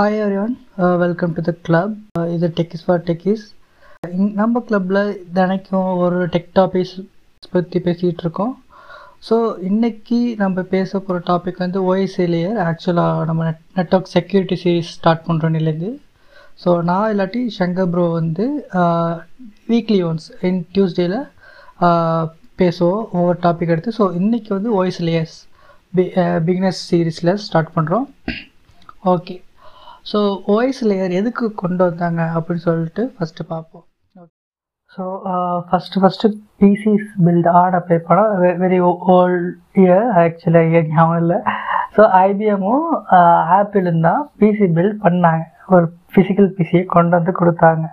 [0.00, 0.52] Hi everyone
[1.00, 1.96] welcome to the club
[2.34, 3.42] இது techies for techies
[4.38, 5.00] நம்ம கிளப்பில்
[5.36, 6.94] தினைக்கும் ஒரு டெக் டாபிக்ஸ்
[7.54, 8.54] பற்றி பேசிகிட்டு இருக்கோம்.
[9.26, 9.36] ஸோ
[9.70, 15.26] இன்னைக்கு நம்ம பேச போகிற டாபிக் வந்து ஓஎஸ்ஏ லேயர் ஆக்சுவலாக நம்ம net network security series start
[15.28, 15.90] பண்ணுறோன்னிலேருந்து
[16.64, 18.46] so நான் இல்லாட்டி ஷங்கர் ப்ரோ வந்து
[19.74, 21.18] வீக்லி ஒன்ஸ் இன் டியூஸ்டேயில்
[22.62, 23.04] பேசுவோம்.
[23.18, 23.96] ஒவ்வொரு டாபிக் எடுத்து.
[24.00, 25.36] ஸோ இன்றைக்கி வந்து ஓஎஸ் லேயர்ஸ்
[25.92, 26.06] பி
[26.48, 28.08] பிகினஸ் சீரீஸில் ஸ்டார்ட் பண்ணுறோம்
[29.14, 29.36] ஓகே
[30.10, 30.18] ஸோ
[30.54, 33.84] ஓஎஸ் லேயர் எதுக்கு கொண்டு வந்தாங்க அப்படின்னு சொல்லிட்டு ஃபஸ்ட்டு பார்ப்போம்.
[34.94, 35.02] So
[35.68, 36.28] first first
[36.62, 38.78] PCs build at apply பண்ண வெரி
[39.16, 39.48] ஓல்ட்
[39.82, 41.38] இயர் ஆக்சுவலாக இயர் ஞாபகம் இல்லை.
[41.96, 42.88] ஸோ ஐபிஎம்மும்
[43.58, 45.44] ஆப்பிளும் தான் பிசி பில்ட் பண்ணாங்க.
[45.74, 47.84] ஒரு ஃபிசிக்கல் பிசியை கொண்டு வந்து கொடுத்தாங்க.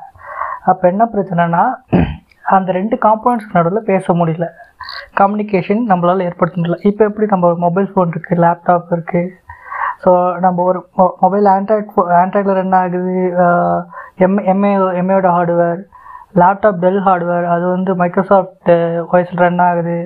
[0.71, 1.63] அப்போ என்ன பிரச்சனைனா
[2.57, 4.47] அந்த ரெண்டு காம்பனண்ட்ஸ்க்கு நடுவில் பேச முடியல.
[5.19, 6.79] கம்யூனிகேஷன் நம்மளால் ஏற்படுத்த முடியல.
[6.89, 9.33] இப்போ எப்படி நம்ம மொபைல் ஃபோன் இருக்குது லேப்டாப் இருக்குது
[10.03, 10.11] ஸோ
[10.43, 10.79] நம்ம ஒரு
[11.23, 13.13] மொபைல் ஆண்ட்ராய்ட் ஃபோ ஆண்ட்ராய்டில் ரன் ஆகுது
[14.25, 15.79] எம் எம்ஏ எம்ஏயோட ஹார்ட்வேர்
[16.41, 18.71] லேப்டாப் டெல் ஹார்ட்வேர் அது வந்து மைக்ரோசாஃப்ட்
[19.11, 19.97] வாய்ஸில் ரன் ஆகுது.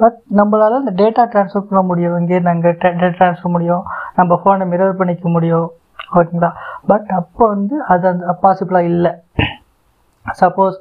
[0.00, 2.16] பட் நம்மளால் அந்த டேட்டா ட்ரான்ஸ்ஃபர் பண்ண முடியும்.
[2.20, 3.84] இங்கேருந்து அங்கே டேட்டா ட்ரான்ஸ்ஃபர் முடியும்.
[4.18, 5.68] நம்ம ஃபோனை மிரர் பண்ணிக்க முடியும்.
[6.16, 6.50] ஓகேங்களா
[6.90, 9.12] பட் அப்போ வந்து அது அந்த பாசிபிளாக இல்லை.
[10.24, 10.76] சப்போஸ்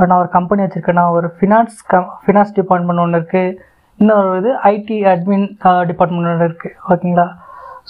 [0.00, 3.56] நான் ஒரு கம்பெனி வச்சுருக்கேன்னா ஒரு ஃபினான்ஸ் கம் ஃபினான்ஸ் டிபார்ட்மெண்ட் ஒன்று இருக்குது
[3.98, 5.46] இன்னொரு இது ஐடி அட்மின்
[5.90, 7.26] டிபார்ட்மெண்ட் ஒன்று இருக்குது ஓகேங்களா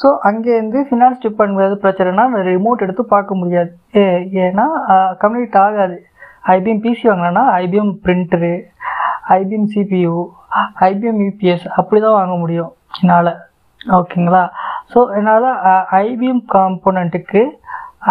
[0.00, 3.70] ஸோ அங்கேருந்து ஃபினான்ஸ் டிபார்ட்மெண்ட் பிரச்சனைனா ரிமோட் எடுத்து பார்க்க முடியாது.
[3.98, 4.04] ஏ
[4.46, 4.66] ஏன்னா
[5.22, 5.96] கம்யூனிகேட் ஆகாது.
[6.56, 8.54] ஐபிஎம் பிசி வாங்கினா IBM printer
[9.38, 10.16] IBM CPU
[10.88, 12.70] IBM UPS அப்படி தான் வாங்க முடியும்.
[13.00, 13.32] என்னால்.
[13.98, 14.42] ஓகேங்களா?
[14.92, 15.48] ஸோ என்னால்
[16.04, 17.42] ஐபிஎம் காம்போனண்ட்டுக்கு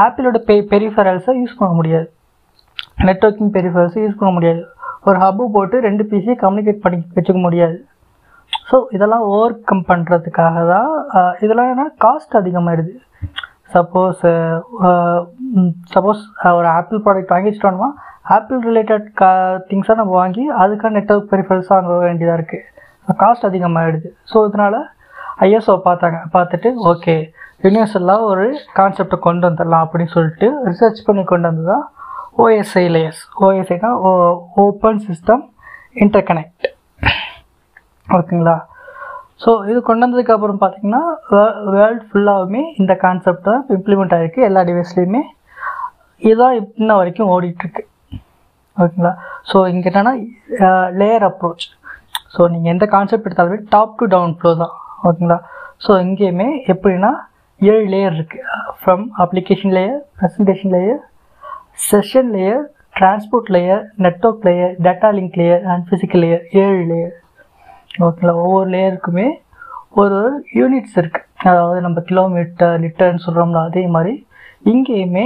[0.03, 2.08] ஆப்பிளோட பெ பெரிஃபரல்ஸை யூஸ் பண்ண முடியாது.
[3.08, 4.61] நெட்ஒர்க்கிங் பெரிஃபரல்ஸை யூஸ் பண்ண முடியாது.
[5.08, 7.78] ஒரு ஹப்பு போட்டு ரெண்டு பிசியை கம்யூனிகேட் பண்ணி வச்சுக்க முடியாது.
[8.68, 10.92] ஸோ இதெல்லாம் ஓவர் கம் பண்ணுறதுக்காக தான்
[11.40, 12.94] இதெல்லாம் என்ன காஸ்ட் அதிகமாகிடுது
[13.74, 14.24] சப்போஸ்
[15.94, 16.22] சப்போஸ்
[16.58, 17.90] ஒரு ஆப்பிள் ப்ராடக்ட் வாங்கிச்சிட்டோம்னா
[18.30, 19.30] ஆப்பிள் ரிலேட்டட் கா
[19.70, 22.64] திங்ஸாக நம்ம வாங்கி அதுக்கான நெட்ஒர்க் பெரிஃபரல்ஸ் வாங்க வேண்டியதாக இருக்குது
[23.18, 24.80] காஸ்ட் அதிகமாகிடுது ஸோ இதனால்
[25.40, 26.20] ஐஎஸ்ஓ பார்த்தாங்க.
[26.34, 27.16] பார்த்துட்டு ஓகே
[27.64, 28.46] யூனிவர்சலாக ஒரு
[28.78, 31.84] கான்செப்டை கொண்டு வந்துடலாம் அப்படின்னு சொல்லிட்டு ரிசர்ச் பண்ணி கொண்டு வந்து தான்
[32.38, 33.92] ஓஎஸ்ஐ லேயர்ஸ் ஓஎஸ்ஐனா
[34.64, 35.44] ஓப்பன் சிஸ்டம்
[35.96, 36.66] இன்டர்கனெக்ட்
[38.08, 38.56] ஓகேங்களா?
[39.44, 41.02] ஸோ இது கொண்டு வந்ததுக்கப்புறம் பார்த்தீங்கன்னா
[41.76, 45.22] வேர்ல்டு ஃபுல்லாகவுமே இந்த கான்செப்ட் தான் இம்ப்ளிமெண்ட் ஆகிருக்கு எல்லா டிவைஸ்லேயுமே
[46.22, 47.84] இதுதான் இன்ன வரைக்கும் ஓடிட்டுருக்கு.
[48.78, 49.14] ஓகேங்களா?
[49.50, 50.14] ஸோ இங்கே என்னென்னா
[51.02, 51.66] லேயர் அப்ரோச்
[52.36, 54.74] ஸோ நீங்கள் எந்த கான்செப்ட் எடுத்தாலுமே டாப் டு டவுன் ஃப்ளோ தான்.
[55.08, 55.40] ஓகேங்களா?
[55.86, 57.12] ஸோ இங்கேயுமே எப்படின்னா
[57.62, 58.46] ஏழு லேயர் இருக்குது
[58.80, 61.02] from application layer presentation layer
[61.90, 62.64] session layer
[63.00, 67.14] transport layer network layer data link layer and physical layer ஏழு லேயர்
[68.03, 69.28] ஓகேங்களா ஒவ்வொரு லேயருக்குமே
[70.01, 74.13] ஒரு ஒரு யூனிட்ஸ் இருக்குது அதாவது நம்ம கிலோமீட்டர் லிட்டர்னு சொல்கிறோம்ல அதே மாதிரி
[74.72, 75.25] இங்கேயுமே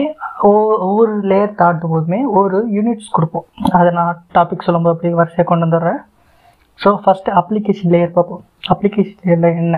[0.50, 3.46] ஒவ்வொரு லேயர் தாண்டும் போதுமே ஒரு யூனிட்ஸ் கொடுப்போம்.
[3.78, 6.00] அதை நான் டாபிக் சொல்லும்போது அப்படி வரிசையாக கொண்டு வந்துடுறேன்.
[6.80, 8.44] ஸோ ஃபஸ்ட்டு அப்ளிகேஷன் லேயர் பார்ப்போம்.
[8.74, 9.78] அப்ளிகேஷன் லேயரில் என்ன?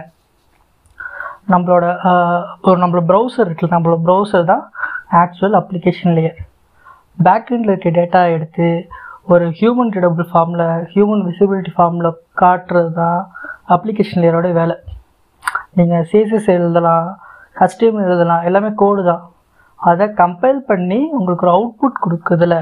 [1.53, 1.85] நம்மளோட
[2.67, 4.63] ஒரு நம்மளோட ப்ரௌசர் இருக்குல்ல நம்மளோட ப்ரௌசர் தான்
[5.21, 6.39] ஆக்சுவல் அப்ளிகேஷன் லேயர்
[7.27, 8.67] பேக்எண்டில் இருக்க டேட்டா எடுத்து
[9.27, 12.09] ஒரு ஹியூமன் ரீடபிள் ஃபார்மில் ஹியூமன் விசிபிலிட்டி ஃபார்மில்
[12.41, 13.19] காட்டுறது தான்
[13.75, 14.75] அப்ளிகேஷன் லேயரோட வேலை.
[15.77, 17.07] நீங்கள் சிஎஸ்எஸ் எழுதலாம்
[17.61, 19.23] ஹஸ்டிஎம் எழுதலாம் எல்லாமே கோடு தான்.
[19.79, 22.55] அதை கம்பைல் பண்ணி உங்களுக்கு ஒரு அவுட்புட் கொடுக்குதுல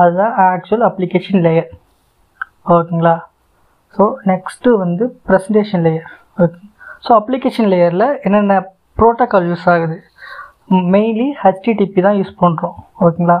[0.00, 1.68] அதுதான் ஆக்சுவல் அப்ளிகேஷன் லேயர்
[2.76, 3.16] ஓகேங்களா?
[3.96, 6.08] ஸோ நெக்ஸ்ட்டு வந்து presentation layer
[6.42, 6.60] okay
[7.04, 8.56] so application லேயரில் என்னென்ன
[8.98, 9.96] ப்ரோட்டோக்கால் யூஸ் ஆகுது?
[10.94, 13.38] மெயின்லி ஹெச்டிடிபி தான் யூஸ் பண்ணுறோம் ஓகேங்களா?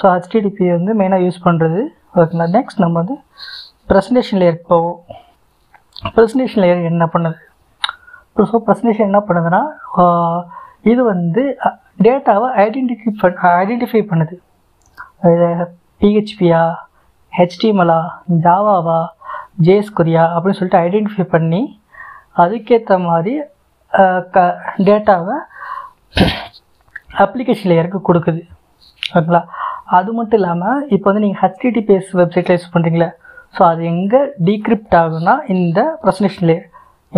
[0.00, 1.80] ஸோ ஹெச்டிடிபி வந்து மெயினாக யூஸ் பண்ணுறது
[2.20, 3.16] ஓகேங்களா நெக்ஸ்ட் நம்ம வந்து
[3.90, 4.98] ப்ரெசன்டேஷன் லேயர் போவோம்.
[6.16, 7.38] ப்ரெசன்டேஷன் லேயர் என்ன பண்ணுது?
[8.50, 9.62] ஸோ ப்ரெசன்டேஷன் என்ன பண்ணுதுன்னா
[10.92, 11.42] இது வந்து
[12.06, 14.36] டேட்டாவை ஐடென்டிஃபை பண் ஐடென்டிஃபை பண்ணுது.
[16.02, 16.62] பிஹெச்பியா
[17.32, 18.00] ஹெச்டிஎம்எலா
[18.46, 19.00] ஜாவாவா
[19.66, 21.62] ஜேஸ்குரியா அப்படின்னு சொல்லிட்டு ஐடென்டிஃபை பண்ணி
[22.42, 23.34] அதுக்கேற்ற மாதிரி
[24.34, 24.44] க
[24.88, 25.36] டேட்டாவை
[27.24, 28.42] அப்ளிகேஷன் லேயருக்கு கொடுக்குது.
[29.16, 29.42] ஓகேங்களா?
[29.98, 33.08] அது மட்டும் இல்லாமல் இப்போ வந்து நீங்கள் ஹெச்டிடிபிஎஸ் வெப்சைட்டில் யூஸ் பண்ணுறீங்களே
[33.56, 36.66] ஸோ அது எங்கே டீக்ரிப்ட் ஆகும்னா இந்த presentation layer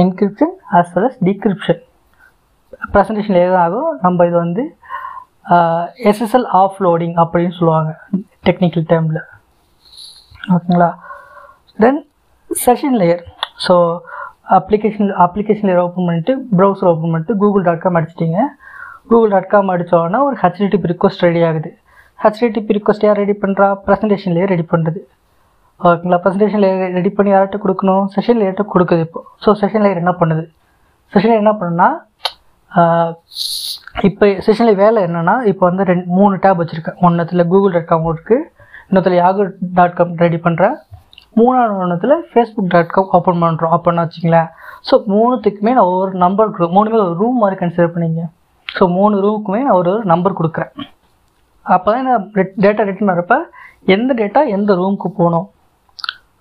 [0.02, 1.82] encryption as well as decryption
[2.94, 3.90] presentation layer தான் ஆகும்.
[4.04, 4.62] நம்ம இது வந்து
[6.10, 7.90] எஸ்எஸ்எல் ஆஃப் லோடிங் அப்படின்னு சொல்லுவாங்க
[8.48, 9.20] டெக்னிக்கல் டேர்மில்
[10.54, 10.90] ஓகேங்களா?
[11.82, 12.00] Then
[12.50, 13.22] session layer
[13.66, 13.74] so
[14.58, 18.40] application application layer open பண்ணிட்டு ப்ரௌசர் ஓப்பன் பண்ணிட்டு கூகுள் டாட் காம் அடிச்சிட்டிங்க.
[19.10, 21.70] கூகுள் டாட் காம் அடித்தோன்னா ஒரு ஹெச்டிடிபி ரிக்வஸ்ட் ரெடி ஆகுது.
[22.22, 25.00] ஹெச்டிடிபி ரிக்வஸ்ட் யார் ரெடி பண்ணுறா ப்ரெசன்டேஷன்லேயே ரெடி பண்ணுறது
[25.80, 26.18] ஓகேங்களா?
[26.24, 26.64] ப்ரெசன்டேஷன்
[26.98, 28.04] ரெடி பண்ணி யார்கிட்ட கொடுக்கணும்?
[28.14, 29.20] செஷன் லேயர்கிட்ட கொடுக்குது இப்போ?
[29.44, 30.44] ஸோ செஷன் லேயர் என்ன பண்ணுது?
[31.12, 31.88] செஷன் என்ன பண்ணுன்னா
[34.08, 36.98] இப்போ செஷனில் வேலை என்னென்னா இப்போ வந்து ரெண்டு மூணு டேப் வச்சுருக்கேன்.
[37.06, 38.46] ஒன்றத்தில் கூகுள் டாட் காம் இருக்குது
[38.88, 39.42] இன்னொருத்தில் யாகு
[39.78, 40.74] டாட் காம் ரெடி பண்ணுறேன்
[41.40, 44.48] மூணாவது ஒன்றத்தில் ஃபேஸ்புக் டாட் காம் ஓப்பன் பண்ணுறோம் அப்படின்னு வச்சுங்களேன்
[44.88, 48.24] ஸோ மூணுத்துக்குமே நான் ஒவ்வொரு நம்பர் கொடு மூணுமே ஒரு ரூம் மாதிரி கன்சிடர் பண்ணிங்க.
[48.68, 50.72] ஸோ மூணு ரூமுக்குமே நான் ஒரு ஒரு நம்பர் கொடுக்குறேன்.
[51.64, 52.24] அப்போ தான் நான்
[52.64, 53.36] டேட்டா ரிட்டர்ன் வரப்போ
[53.94, 55.46] எந்த டேட்டா எந்த ரூமுக்கு போகணும்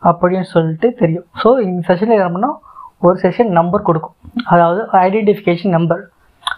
[0.10, 1.28] அப்படின்னு சொல்லிட்டு தெரியும்.
[1.42, 2.58] ஸோ இந்த செஷனில் என்ன பண்ணால்
[3.06, 4.16] ஒரு செஷன் நம்பர் கொடுக்கும்.
[4.54, 6.02] அதாவது ஐடென்டிஃபிகேஷன் நம்பர்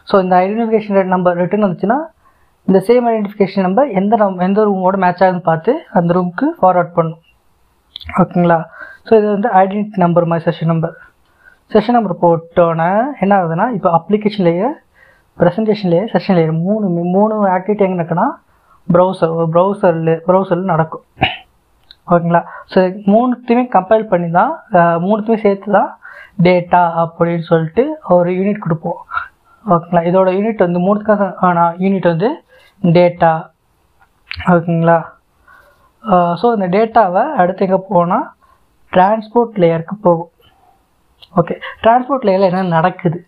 [0.10, 1.98] ஸோ இந்த ஐடென்டிஃபிகேஷன் நம்பர் ரிட்டர்ன் வந்துச்சுன்னா
[2.68, 7.22] இந்த சேம் ஐடென்டிஃபிகேஷன் நம்பர் எந்த நம் எந்த ரூமோட மேட்ச் ஆகுதுன்னு பார்த்து அந்த ரூமுக்கு ஃபார்வர்ட் பண்ணும்
[8.22, 8.58] ஓகேங்களா
[9.08, 10.96] ஸோ இது வந்து ஐடென்டிட்டி நம்பர் மாதிரி செஷன் நம்பர்
[11.72, 12.90] செஷன் நம்பர் போட்டோன்னே
[13.24, 14.74] என்ன ஆகுதுன்னா இப்போ application layer
[15.38, 18.28] presentation layer session layer மூணு மூணு ஆக்டிவிட்டி எங்கே நடக்குன்னா
[18.94, 21.06] ப்ரௌசர் ப்ரௌசரில் ப்ரௌசரில் நடக்கும்.
[22.14, 22.42] ஓகேங்களா?
[22.72, 22.80] ஸோ
[23.12, 24.52] மூணுத்தையுமே கம்பேர் பண்ணி தான்
[25.06, 25.90] மூணுத்தையுமே சேர்த்து தான்
[26.48, 27.84] டேட்டா அப்படின்னு சொல்லிட்டு
[28.16, 29.00] ஒரு யூனிட் கொடுப்போம்.
[29.66, 30.04] ஓகேங்களா?
[30.10, 32.30] இதோட யூனிட் வந்து மூணுத்துக்காக ஆனால் யூனிட் வந்து
[32.82, 33.34] டேட்டா
[34.54, 34.98] ஓகேங்களா?
[36.40, 38.26] ஸோ இந்த டேட்டாவை அடுத்து எங்கே போனால்
[38.94, 40.32] டிரான்ஸ்போர்ட் லேயருக்கு போகும்.
[41.40, 41.56] ஓகே.
[41.84, 43.20] டிரான்ஸ்போர்ட் லேயரில் என்ன நடக்குது?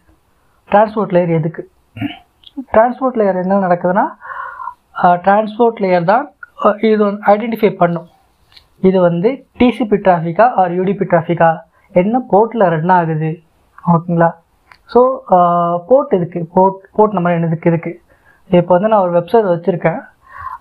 [0.69, 1.63] டிரான்ஸ்போர்ட் லேயர் எதுக்கு?
[2.73, 4.05] டிரான்ஸ்போர்ட் லேயர் என்ன நடக்குதுன்னா
[5.25, 6.25] டிரான்ஸ்போர்ட் லேயர் தான்
[6.89, 8.07] இது வந்து ஐடென்டிஃபை பண்ணும்.
[8.87, 9.29] இது வந்து
[9.61, 11.49] டிசிபி டிராஃபிக்கா ஆர் யூடிபி டிராஃபிக்கா
[12.01, 13.31] என்ன போர்ட்டில் ரன் ஆகுது
[13.93, 14.29] ஓகேங்களா?
[14.93, 14.99] ஸோ
[15.89, 17.99] போர்ட் இதுக்கு போர்ட் போர்ட் நம்பர் என்னதுக்கு இருக்குது
[18.49, 19.99] இப்போ வந்து நான் ஒரு வெப்சைட் வச்சுருக்கேன்.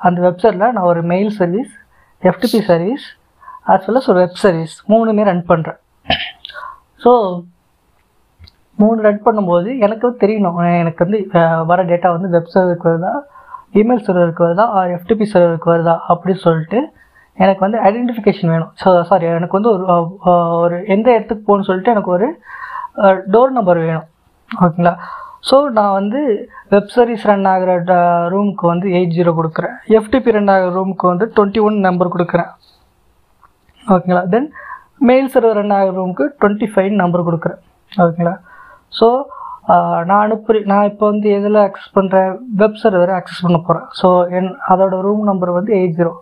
[0.07, 1.73] அந்த வெப்சைட்டில் நான் ஒரு mail service
[2.23, 3.05] FTP service
[3.73, 5.79] as well as ஒரு வெப் சர்வீஸ் மூணுமே ரன் பண்ணுறேன்
[7.05, 7.13] ஸோ
[8.83, 10.59] மூணு ரன் பண்ணும்போது எனக்கு தெரியணும்.
[10.83, 11.19] எனக்கு வந்து
[11.71, 13.21] வர டேட்டா வந்து வெப் சர்வருக்கு தான்
[13.75, 14.67] இமெயில் சர்வருக்கு வருதா?
[14.97, 15.95] எஃப்டிபி சர்வருக்கு வருதா?
[16.13, 16.79] அப்படின்னு சொல்லிட்டு
[17.45, 18.73] எனக்கு வந்து ஐடென்டிஃபிகேஷன் வேணும்.
[18.83, 19.85] ஸோ சாரி எனக்கு வந்து ஒரு
[20.65, 22.29] ஒரு எந்த இடத்துக்கு போகணும்னு சொல்லிட்டு எனக்கு ஒரு
[23.35, 24.07] டோர் நம்பர் வேணும்.
[24.51, 24.95] ஓகேங்களா?
[25.49, 26.21] ஸோ நான் வந்து
[26.75, 27.73] வெப் சர்வீஸ் ரன் ஆகிற
[28.35, 29.75] ரூமுக்கு வந்து எயிட் ஜீரோ கொடுக்குறேன்.
[29.99, 32.51] எஃப்டிபி ரன் ஆகிற ரூமுக்கு வந்து டுவெண்ட்டி ஒன் நம்பர் கொடுக்குறேன்.
[33.95, 34.23] ஓகேங்களா?
[34.35, 34.49] தென்
[35.09, 37.61] மெயில் சர்வர் ரன் ஆகிற ரூமுக்கு டுவெண்ட்டி ஃபைவ் நம்பர் கொடுக்குறேன்.
[37.93, 38.35] ஓகேங்களா?
[38.99, 39.09] ஸோ
[40.09, 42.31] நான் அனுப்புற நான் இப்போ வந்து எதில் ஆக்சஸ் பண்ணுறேன்
[42.61, 44.09] வெப் சர்வரை ஆக்சஸ் பண்ண போகிறேன் ஸோ
[44.39, 46.13] என் அதோட ரூம் நம்பர் வந்து எயிட் ஜீரோ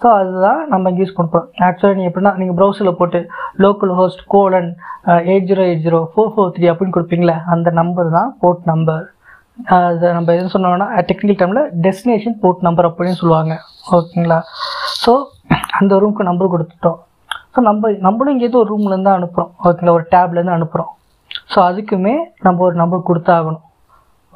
[0.00, 3.20] ஸோ அதுதான் நம்ம இங்கே யூஸ் பண்ணுறோம் ஆக்சுவலாக நீங்கள் எப்படின்னா நீங்கள் ப்ரௌசரில் போட்டு
[3.64, 4.68] local host colon
[5.30, 9.04] eight zero eight zero four four three அப்படின்னு கொடுப்பீங்களே அந்த நம்பர் தான் போர்ட் நம்பர்
[9.76, 13.54] அது நம்ம எது சொன்னோம்னா டெக்னிக்கல் டைமில் டெஸ்டினேஷன் போர்ட் நம்பர் அப்படின்னு சொல்லுவாங்க.
[13.96, 14.38] ஓகேங்களா?
[15.02, 15.12] ஸோ
[15.78, 16.98] அந்த ரூமுக்கு நம்பர் கொடுத்துட்டோம்.
[17.54, 19.96] ஸோ நம்ம நம்மளும் இங்கேருந்து ஒரு ரூம்லேருந்து அனுப்புகிறோம் ஓகேங்களா?
[19.98, 20.92] ஒரு டேப்லேருந்து அனுப்புகிறோம்
[21.52, 22.14] ஸோ அதுக்குமே
[22.46, 23.64] நம்ம ஒரு நம்பர் கொடுத்தாகணும்.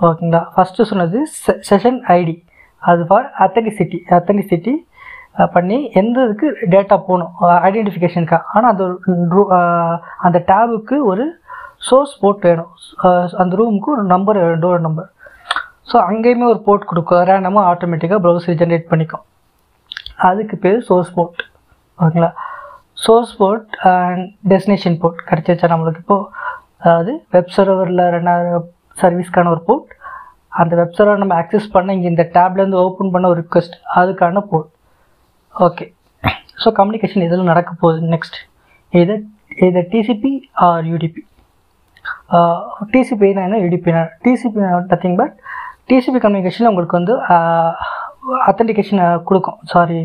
[0.07, 0.41] ஓகேங்களா?
[0.55, 1.19] ஃபஸ்ட்டு சொன்னது
[1.69, 2.35] செஷன் ஐடி
[2.91, 4.75] அது ஃபார் அத்தன்டிசிட்டி அத்தன்டிசிட்டி
[5.55, 7.33] பண்ணி எந்த இதுக்கு டேட்டா போகணும்
[7.69, 8.85] ஐடென்டிஃபிகேஷனுக்காக ஆனால் அந்த
[9.35, 9.43] ரூ
[10.27, 11.25] அந்த டேபுக்கு ஒரு
[11.89, 12.73] சோர்ஸ் போர்ட் வேணும்.
[13.43, 15.09] அந்த ரூமுக்கு ஒரு நம்பர் டோர் நம்பர்
[15.91, 17.23] ஸோ அங்கேயுமே ஒரு போர்ட் கொடுக்கும்.
[17.31, 19.25] ரேண்டமாக ஆட்டோமேட்டிக்காக ப்ரௌசர் ஜென்ரேட் பண்ணிக்கும்.
[20.29, 21.43] அதுக்கு பேர் சோர்ஸ் போர்ட்
[21.99, 22.31] ஓகேங்களா?
[23.05, 26.29] Source port and destination port கிடச்சிருச்சா நம்மளுக்கு இப்போது
[26.85, 28.31] அதாவது வெப் சர்வரில் ரன்
[29.03, 29.91] சர்வீஸ்க்கான ஒரு போர்ட்
[30.61, 34.71] அந்த வெப் சர்வர் நம்ம ஆக்சஸ் பண்ண இங்கே இந்த டேப்லேருந்து ஓப்பன் பண்ண ஒரு ரிக்வெஸ்ட் அதுக்கான போர்ட்
[35.55, 35.87] ஓகே
[36.63, 38.39] ஸோ கம்யூனிகேஷன் இதில் நடக்க போகுது நெக்ஸ்ட்
[39.03, 39.15] இது
[39.67, 40.33] இது டிசிபி
[40.67, 41.23] ஆர் யூடிபி
[42.93, 43.57] டிசிபினா என்ன?
[43.65, 44.61] யூடிபினா டிசிபி
[44.93, 45.35] நத்திங் பட்
[45.91, 47.15] டிசிபி கம்யூனிகேஷனில் உங்களுக்கு வந்து
[48.51, 49.59] அத்தன்டிகேஷன் கொடுக்கும்.
[49.73, 50.01] சாரி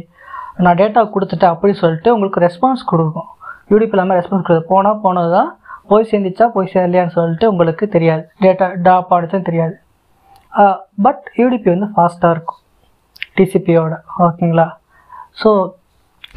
[0.66, 3.30] நான் டேட்டா கொடுத்துட்டேன் அப்படின்னு சொல்லிட்டு உங்களுக்கு ரெஸ்பான்ஸ் கொடுக்கும்.
[3.72, 4.70] யூடிபி இல்லாமல் ரெஸ்பான்ஸ் கொடுக்குது.
[4.74, 5.50] போனால் போனது தான்
[5.90, 8.24] போய் சேர்ந்துச்சா போய் சேரலையான்னு சொல்லிட்டு உங்களுக்கு தெரியாது.
[8.44, 9.76] டேட்டா டாப் ஆடுச்சுன்னு தெரியாது.
[11.06, 12.62] பட் யூடிபி வந்து ஃபாஸ்ட்டாக இருக்கும்.
[13.40, 13.96] டிசிபியோட
[14.28, 14.68] ஓகேங்களா?
[15.42, 15.50] ஸோ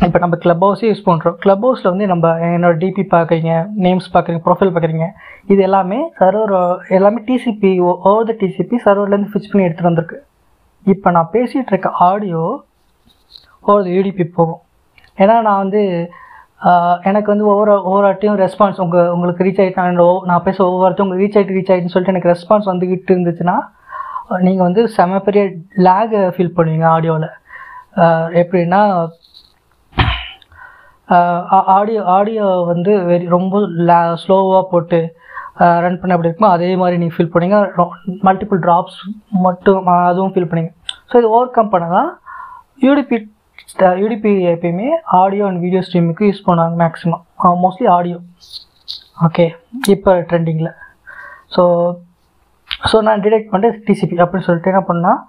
[0.07, 2.27] இப்போ நம்ம க்ளப் ஹவுஸே யூஸ் பண்ணுறோம் க்ளப் ஹவுஸில் வந்து நம்ம
[2.57, 3.53] என்னோட டிபி பார்க்குறீங்க
[3.85, 5.07] நேம்ஸ் பார்க்குறீங்க ப்ரொஃபைல் பார்க்குறீங்க
[5.53, 6.55] இது எல்லாமே சர்வர்
[6.97, 10.19] எல்லாமே டிசிபி ஓவர் த டிசிபி சர்வர்லேருந்து ஃபிக்ஸ் பண்ணி எடுத்துகிட்டு வந்திருக்கு.
[10.87, 12.45] இப்போ நான் பேசிகிட்டு இருக்க ஆடியோ
[13.69, 14.63] ஓவர் த யூடிபி போகும்.
[15.23, 15.83] ஏன்னா நான் வந்து
[17.09, 21.39] எனக்கு வந்து ஒவ்வொரு ஒவ்வொரு ஆட்டையும் ரெஸ்பான்ஸ் உங்கள் உங்களுக்கு ரீச் ஆகிட்டு நான் பேச ஒவ்வொருத்தையும் உங்களுக்கு ரீச்
[21.39, 23.57] ஆகிட்டு ரீச் ஆகிட்டுன்னு சொல்லிட்டு எனக்கு ரெஸ்பான்ஸ் வந்துக்கிட்டு இருந்துச்சுன்னா
[24.41, 25.45] நீங்கள் வந்து செம பெரிய
[25.81, 27.31] லேக் ஃபீல் பண்ணுவீங்க ஆடியோவில்
[28.41, 28.83] எப்படின்னா
[31.77, 35.01] ஆடியோ ஆடியோ வந்து வெரி ரொம்ப லே ஸ்லோவாக போட்டு
[35.85, 37.59] ரன் பண்ண அப்படி இருக்குமோ அதே மாதிரி நீங்கள் ஃபீல் பண்ணீங்க
[38.23, 39.01] மல்டிபிள் ட்ராப்ஸ்
[39.41, 40.71] மட்டும் அதுவும் ஃபீல் பண்ணீங்க
[41.11, 42.11] ஸோ இது ஓவர் கம் பண்ண தான்
[42.83, 43.19] யூடிபி
[44.01, 44.89] யூடிபி எப்பயுமே
[45.21, 47.23] ஆடியோ அண்ட் வீடியோ ஸ்ட்ரீமுக்கு யூஸ் பண்ணுவாங்க மேக்ஸிமம்
[47.65, 48.19] மோஸ்ட்லி ஆடியோ
[49.27, 49.45] ஓகே
[49.95, 50.71] இப்போ ட்ரெண்டிங்கில்
[51.55, 51.63] ஸோ
[52.91, 55.21] ஸோ நான் டிடெக்ட் பண்ணிட்டு டிசிபி அப்படின்னு சொல்லிட்டு என்ன பண்ணால்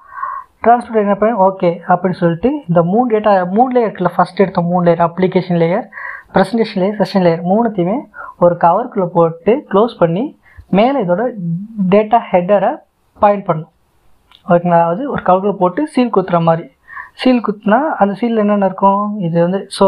[0.64, 1.40] ட்ரான்ஸ்போர்ட் என்ன பண்ணேன்?
[1.48, 5.86] ஓகே அப்படின்னு சொல்லிட்டு இந்த மூணு டேட்டா மூணு லேயர் இருக்குல்ல ஃபஸ்ட் எடுத்த மூணு layer application layer
[6.36, 7.98] presentation layer session layer மூணுத்தையுமே
[8.40, 10.24] ஒரு கவருக்குள்ளே போட்டு க்ளோஸ் பண்ணி
[10.72, 11.24] மேலே இதோட
[11.94, 12.72] டேட்டா ஹெட்டரை
[13.18, 13.72] பாயிண்ட் பண்ணும்
[14.46, 16.66] ஓகேங்களா அதாவது ஒரு கவருக்குள்ளே போட்டு சீல் குத்துற மாதிரி.
[17.22, 19.02] சீல் குத்துனா அந்த சீலில் என்னென்ன இருக்கும்?
[19.28, 19.86] இது வந்து சோ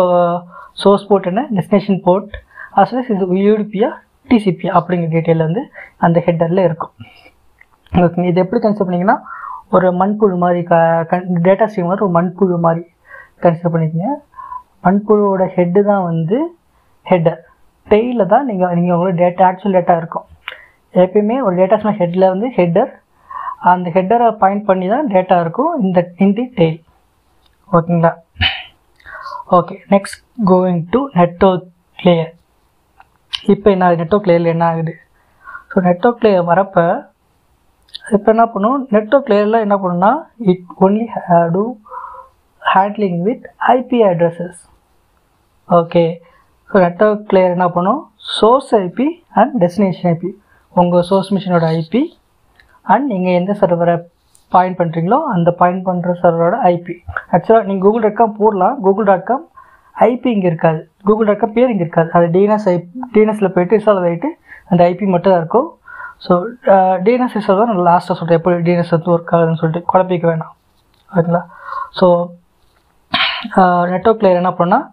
[0.81, 1.41] சோர்ஸ் போர்ட் என்ன?
[1.57, 2.33] டெஸ்டினேஷன் போர்ட்
[2.81, 3.89] அஸ் இது யூடிபியா
[4.31, 5.61] டிசிபி அப்படிங்கிற டீட்டெயில் வந்து
[6.05, 6.93] அந்த ஹெட்டரில் இருக்கும்.
[8.03, 9.17] ஓகே இது எப்படி கன்சிடர் பண்ணிங்கன்னா
[9.75, 10.75] ஒரு மண்புழு மாதிரி க
[11.11, 12.83] கன் டேட்டா ஸ்ட்ரீம் மாதிரி ஒரு மண்புழு மாதிரி
[13.43, 14.11] கன்சிடர் பண்ணிக்கங்க.
[14.85, 16.37] மண்புழுவோட ஹெட்டு தான் வந்து
[17.11, 17.41] ஹெட்டர்
[17.91, 20.27] டெய்லில் தான் நீங்கள் நீங்கள் உங்களோட டேட்டா ஆக்சுவல் டேட்டா இருக்கும்.
[21.03, 22.91] எப்பயுமே ஒரு டேட்டாஸ்னா ஹெட்டில் வந்து ஹெட்டர்
[23.73, 25.73] அந்த ஹெட்டரை பாயிண்ட் பண்ணி தான் டேட்டா இருக்கும்.
[25.85, 26.79] இந்த இன் தி டெய்ல்
[27.77, 28.11] ஓகேங்களா?
[29.57, 31.67] Okay next going to network
[32.05, 32.31] layer
[33.53, 34.93] இப்போ என்ன நெட்ஒர்க் லேயரில் என்ன ஆகுது?
[35.71, 36.85] ஸோ நெட்ஒர்க் லேயர் வரப்போ
[38.15, 38.79] இப்போ என்ன பண்ணும்?
[38.95, 40.11] நெட்ஒர்க் லேயரில் என்ன பண்ணுன்னா
[40.51, 41.05] it only
[41.55, 41.63] do
[42.61, 43.45] handling with
[43.77, 44.61] IP addresses
[45.69, 46.05] okay
[46.69, 48.01] so network layer என்ன பண்ணும்?
[48.37, 49.07] Source IP
[49.39, 50.31] and destination IP
[50.73, 52.03] உங்கள் சோர்ஸ் மிஷினோட ஐபி
[52.93, 53.95] அண்ட் நீங்கள் எந்த சர்வரை
[54.55, 56.95] பாயிண்ட் பண்ணுறீங்களோ அந்த பாயிண்ட் பண்ணுற சர்வரோட ஐபி
[57.33, 58.75] ஆக்சுவலாக நீங்கள் கூகுள் டாட் காம் போடலாம்.
[58.85, 59.45] கூகுள் டாட் காம்
[59.95, 60.79] ஐபி இங்கே இருக்காது.
[61.07, 62.09] கூகுள் டாட் காம் பேர் இங்கே இருக்காது.
[62.17, 62.75] அது டிஎன்எஸ் ஐ
[63.15, 64.31] டிஎன்எஸில் போய்ட்டு இன்ஸ்டால் ஆகிட்டு
[64.71, 65.69] அந்த ஐபி மட்டும் தான் இருக்கும்.
[66.25, 66.33] ஸோ
[67.05, 70.55] டிஎன்எஸ் இன்ஸ்டால் தான் நான் லாஸ்ட்டாக சொல்கிறேன் எப்படி டிஎன்எஸ் வந்து ஒர்க் ஆகுதுன்னு சொல்லிட்டு குழப்பிக்க வேணாம்.
[71.11, 71.43] ஓகேங்களா
[71.99, 72.07] ஸோ
[73.93, 74.85] நெட்ஒர்க் லேயர் என்ன பண்ணால்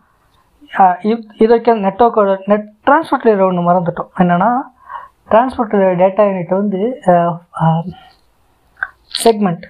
[1.10, 4.10] இது வரைக்கும் நெட்ஒர்க்கோட நெட் டிரான்ஸ்போர்ட் லேயர் ஒன்று மறந்துட்டோம்.
[4.22, 4.50] என்னென்னா
[5.32, 6.80] டிரான்ஸ்போர்ட் டேட்டா யூனிட் வந்து
[9.24, 9.64] செக்மெண்ட்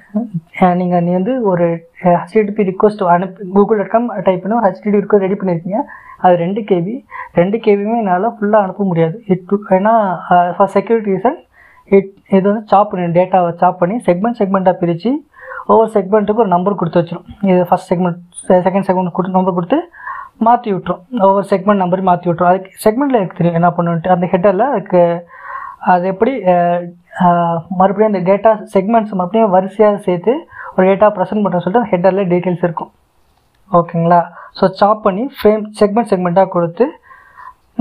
[0.81, 1.67] நீங்கள் நீ வந்து ஒரு
[2.05, 5.81] ஹெச்டிடிபி ரிக்வஸ்ட் அனுப்பி கூகுள் டாட் காம் டைப் பண்ணி ஹெச்டிடிபி ரிக்வஸ்ட் ரெடி பண்ணியிருக்கீங்க
[6.25, 6.95] அது ரெண்டு கேபி
[7.39, 9.17] ரெண்டு கேபியுமே என்னால் ஃபுல்லாக அனுப்ப முடியாது.
[9.33, 9.95] இட் ஏன்னா
[10.57, 11.39] ஃபார் செக்யூரிட்டி ரீசன்
[11.97, 15.13] இட் இது வந்து சாப் பண்ணி டேட்டாவை சாப் பண்ணி செக்மெண்ட் செக்மெண்ட்டாக பிரித்து
[15.71, 18.21] ஒவ்வொரு செக்மெண்ட்டுக்கு ஒரு நம்பர் கொடுத்து வச்சிடும் இது ஃபஸ்ட் செக்மெண்ட்
[18.67, 19.79] செகண்ட் செக்மெண்ட் கொடுத்து நம்பர் கொடுத்து
[20.47, 21.03] மாற்றி விட்டுரும்.
[21.27, 24.13] ஒவ்வொரு செக்மெண்ட் நம்பர் மாற்றி விட்ரும் அதுக்கு செக்மெண்ட்டில் எனக்கு தெரியும் என்ன பண்ணுன்ட்டு.
[24.15, 25.03] அந்த ஹெட்டரில் அதுக்கு
[25.93, 26.33] அது எப்படி
[27.79, 30.33] மறுபடியும் அந்த டேட்டா செக்மெண்ட்ஸ் மறுபடியும் வரிசையாக சேர்த்து
[30.75, 32.91] ஒரு டேட்டா ப்ரெசென்ட் பண்ணுற சொல்லிட்டு ஹெட்டரில் டீட்டெயில்ஸ் இருக்கும்.
[33.79, 34.21] ஓகேங்களா?
[34.59, 36.85] ஸோ சாப் பண்ணி ஃப்ரேம் செக்மெண்ட் செக்மெண்ட்டாக கொடுத்து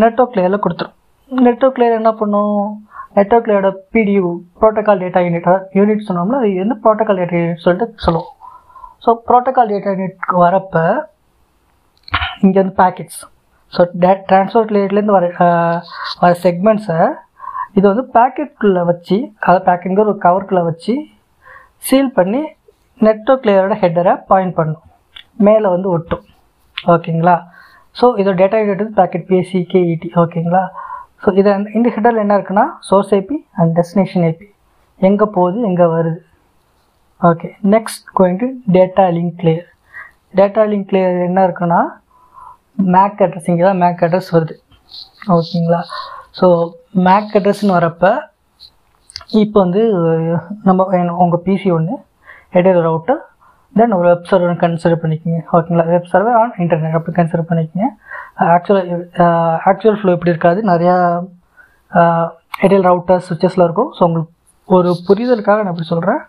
[0.01, 0.95] நெட்ஒர்க் லேயரில் கொடுத்துரும்.
[1.31, 2.59] நெட்ஒர்க் லேயர் என்ன பண்ணும்?
[3.17, 4.25] Network லேயரோட PDU
[4.59, 5.47] protocol data unit
[5.79, 8.33] unit சொன்னோம்னா அது வந்து ப்ரோட்டோகால் டேட்டா யூனிட் சொல்லிட்டு சொல்லுவோம்.
[9.05, 10.83] ஸோ ப்ரோட்டோகால் டேட்டா யூனிட்க்கு வரப்போ
[12.45, 13.21] இங்கே வந்து பேக்கெட்ஸ்
[13.73, 15.27] ஸோ டே ட்ரான்ஸ்போர்ட் லேயர்லேருந்து வர
[16.21, 16.99] வர செக்மெண்ட்ஸை
[17.77, 20.93] இதை வந்து பேக்கெட்டுக்குள்ளே வச்சு அதை பேக்கிங்கிற ஒரு கவருக்குள்ளே வச்சு
[21.87, 22.41] சீல் பண்ணி
[23.05, 24.83] நெட்ஒர்க் லேயரோட ஹெட்டரை பாயிண்ட் பண்ணும்.
[25.47, 26.23] மேலே வந்து ஒட்டும்.
[26.93, 27.35] ஓகேங்களா?
[27.99, 30.63] ஸோ இதோட data unit packet PSC KET ஓகேங்களா?
[31.23, 34.47] ஸோ இதை இந்த ஹெட்டரில் என்ன இருக்குன்னா source IP and destination IP
[35.07, 36.19] எங்கே போகுது எங்கே வருது.
[37.29, 38.47] Okay next going to
[38.77, 39.67] data link layer
[40.39, 41.81] data link layer என்ன இருக்குன்னா
[42.95, 44.55] மேக் அட்ரஸ் இங்கே தான் மேக் அட்ரஸ் வருது.
[45.37, 45.81] ஓகேங்களா?
[46.35, 46.47] ஸோ
[47.07, 48.11] மேக் அட்ரஸ்ன்னு வரப்போ
[49.43, 49.81] இப்போ வந்து
[50.67, 50.85] நம்ம
[51.23, 51.95] உங்கள் பிசி ஒன்று
[52.57, 53.21] இடையில ரவுட்டர்
[53.75, 55.39] தென் ஒரு வெப் சர்வர் கன்சிடர் பண்ணிக்கோங்க.
[55.55, 57.87] ஓகேங்களா வெப் சர்வர் ஆன் இன்டர்நெட் அப்படி கன்சிடர் பண்ணிக்கோங்க.
[58.55, 59.27] ஆக்சுவலாக
[59.69, 60.59] ஆக்சுவல் ஃப்ளோ எப்படி இருக்காது.
[60.71, 60.95] நிறையா
[62.65, 63.91] இடையில ரவுட்டர் சுவிச்சஸ்லாம் இருக்கும்.
[63.97, 64.35] ஸோ உங்களுக்கு
[64.69, 66.21] ஒரு புரிதலுக்காக நான் எப்படி சொல்கிறேன்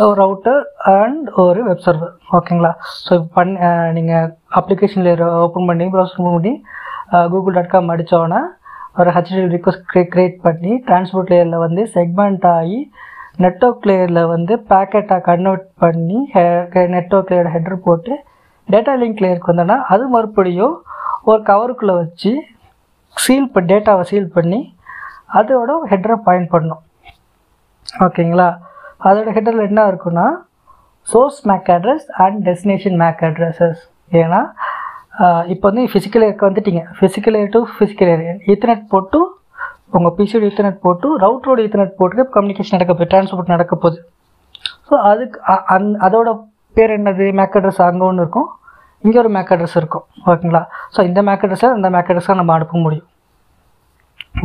[0.00, 0.62] ஒரு ரவுட்டர்
[0.94, 2.72] அண்ட் ஒரு வெப் சர்வர் ஓகேங்களா
[3.04, 4.26] ஸோ இப்போ பண்ண நீங்கள்
[4.60, 6.52] அப்ளிகேஷன் லேயர் ஓப்பன் பண்ணி ப்ரௌசர் பண்ணி
[7.32, 8.40] கூகுள் டாட் காம் அடித்தோன்னே
[9.00, 12.78] ஒரு ஹெச்டி ரிக்வஸ்ட் க்ரியேட் பண்ணி டிரான்ஸ்போர்ட் லேயரில் வந்து செக்மெண்ட் ஆகி
[13.44, 16.18] நெட்ஒர்க் லேயரில் வந்து பேக்கெட்டாக கன்வெர்ட் பண்ணி
[16.94, 18.14] நெட்ஒர்க் லேயரோட ஹெட்ரு போட்டு
[18.68, 20.74] டேட்டா லிங்க் லேயருக்கு வந்தோன்னா அது மறுபடியும்
[21.30, 22.32] ஒரு கவருக்குள்ளே வச்சு
[23.16, 24.60] சீல் ப டேட்டாவை சீல் பண்ணி
[25.38, 26.82] அதோட ஹெட்ரை பாயிண்ட் பண்ணணும்.
[28.04, 28.48] ஓகேங்களா?
[29.04, 30.26] அதோட ஹெட்டரில் என்ன இருக்குன்னா
[31.06, 34.40] source MAC address and destination MAC addresses ஏன்னா
[35.52, 36.82] இப்போ வந்து ஃபிசிக்கல் ஏருக்கு வந்துட்டீங்க.
[36.98, 39.18] Physical air to physical air ethernet போட்டு
[39.96, 43.10] உங்கள் பிசியோட ஈத்தர்நெட் போட்டு ரவுட்டரோட ஈத்தர்நெட் போட்டு கம்யூனிகேஷன் நடக்க போகுது.
[43.12, 43.98] டிரான்ஸ்போர்ட் நடக்க போகுது.
[44.88, 45.38] ஸோ அதுக்கு
[45.74, 46.28] அந் அதோட
[46.76, 47.26] பேர் என்னது?
[47.40, 48.48] மேக் அட்ரஸ் அங்கே ஒன்று இருக்கும்.
[49.04, 50.04] இங்கே ஒரு மேக் அட்ரஸ் இருக்கும்.
[50.30, 50.62] ஓகேங்களா?
[50.94, 53.08] ஸோ இந்த மேக் அட்ரஸை அந்த மேக் அட்ரஸாக நம்ம அனுப்ப முடியும்.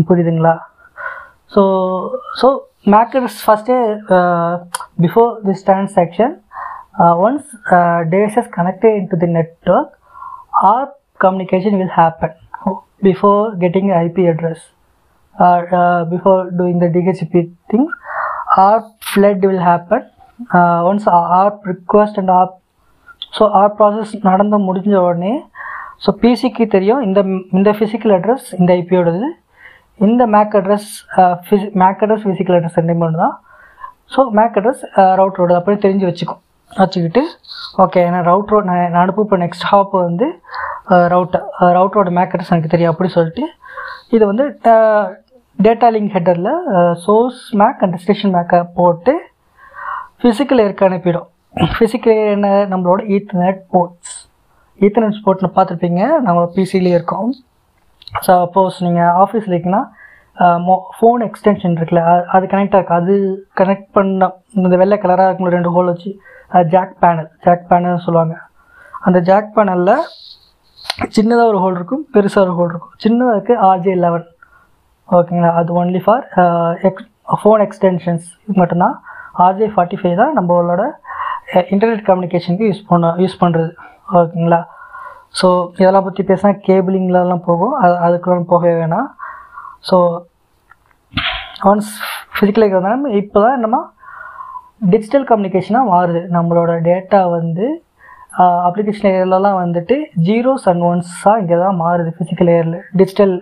[0.09, 0.53] புரியுதுங்களா?
[1.55, 1.61] ஸோ
[2.41, 2.47] ஸோ
[2.95, 3.77] மேக் அட்ரஸ் ஃபஸ்ட்டே
[5.05, 6.33] before this transaction
[7.25, 8.93] once days once uh, device is connected
[10.63, 10.89] our
[11.19, 12.33] communication will happen
[13.01, 14.65] before getting IP address
[15.35, 15.65] or
[16.11, 17.93] before before the the things
[18.59, 20.01] or Our flood will happen
[20.49, 22.49] uh, once our request and our
[23.35, 25.31] so our process நடந்து முடிஞ்ச உடனே
[26.03, 27.19] so பிசிக்கு தெரியும் இந்த
[27.53, 29.27] இந்த physical address இந்த ஐபியோடது
[29.99, 30.89] இந்த மேக் அட்ரஸ்
[31.45, 33.35] ஃபிசி மேக் அட்ரஸ் ஃபிசிக்கல் அட்ரஸ் ரெண்டு ஒன்று தான்
[34.13, 34.83] ஸோ மேக் அட்ரஸ்
[35.19, 36.41] ரவுட்டரோட அப்படின்னு தெரிஞ்சு வச்சுக்கும்
[36.77, 37.21] வச்சுக்கிட்டு
[37.77, 40.27] ஓகே நான் ரவுட்ரோ நான் நான் அனுப்ப இப்போ நெக்ஸ்ட் ஹாப் வந்து
[41.13, 41.45] ரவுட்டர்
[41.77, 43.45] ரவுட்டரோட மேக் அட்ரஸ் எனக்கு தெரியும் அப்படி சொல்லிட்டு
[44.09, 44.45] இது வந்து
[45.59, 46.51] டேட்டா லிங்க் ஹெட்டரில்
[46.93, 49.13] சோர்ஸ் மேக் அண்ட் டெஸ்டினேஷன் மேக்கை போட்டு
[50.21, 51.27] ஃபிசிக்கல் ஏருக்கு அனுப்பிடும்.
[51.73, 54.13] ஃபிசிக்கல் ஏர் என்ன நம்மளோட ஈத்தர்நெட் போர்ட்ஸ்
[54.79, 57.31] ஈத்தர்நெட் போர்ட்னு பார்த்துருப்பீங்க நம்ம பிசிலேயே இருக்கோம்.
[58.27, 59.83] சப்போஸ் நீங்கள் ஆஃபீஸில் இருக்கீங்கன்னா
[60.37, 60.57] uh,
[60.97, 63.13] ஃபோன் எக்ஸ்டென்ஷன் இருக்குல்ல அது- அது கனெக்ட் ஆகும் அது
[63.57, 66.11] கனெக்ட் பண்ண இந்த வெள்ளை கலராக இருக்கும் ரெண்டு ஹோல் வச்சு
[66.73, 68.35] ஜாக் பேனல் ஜாக் பேனல் சொல்லுவாங்க.
[69.07, 69.95] அந்த ஜாக் பேனலில்
[71.15, 72.95] சின்னதாக ஒரு ஹோல் இருக்கும் பெருசாக ஒரு ஹோல் இருக்கும்.
[73.03, 74.27] சின்னதாக இருக்குது ஆர்ஜே லெவன்
[75.17, 75.51] ஓகேங்களா?
[75.59, 76.25] அது only for
[76.89, 77.07] X
[77.41, 78.95] phone extensions இது மட்டும்தான்.
[79.45, 80.83] ஆர்ஜே ஃபார்ட்டி ஃபைவ் தான் நம்மளோட
[81.73, 83.71] இன்டர்நெட் கம்யூனிகேஷனுக்கு யூஸ் பண்ண யூஸ் பண்ணுறது
[84.19, 84.61] ஓகேங்களா?
[85.39, 85.47] ஸோ
[85.79, 87.75] இதெல்லாம் பற்றி பேசினா கேபிளிங்லலாம் போகும்.
[87.83, 89.09] அது அதுக்குள்ள போகவே வேணாம்.
[89.89, 89.97] ஸோ
[91.71, 91.91] ஒன்ஸ்
[92.35, 93.81] ஃபிசிக்கலாக இருந்தாலும் இப்போ தான் என்னமா
[94.91, 96.21] டிஜிட்டல் கம்யூனிகேஷனாக மாறுது.
[96.35, 97.65] நம்மளோட டேட்டா வந்து
[98.67, 99.95] அப்ளிகேஷன் ஏரியாலலாம் வந்துட்டு
[100.27, 103.35] ஜீரோஸ் அண்ட் ஒன்ஸாக இங்கே தான் மாறுது ஃபிசிக்கல் ஏரில் டிஜிட்டல்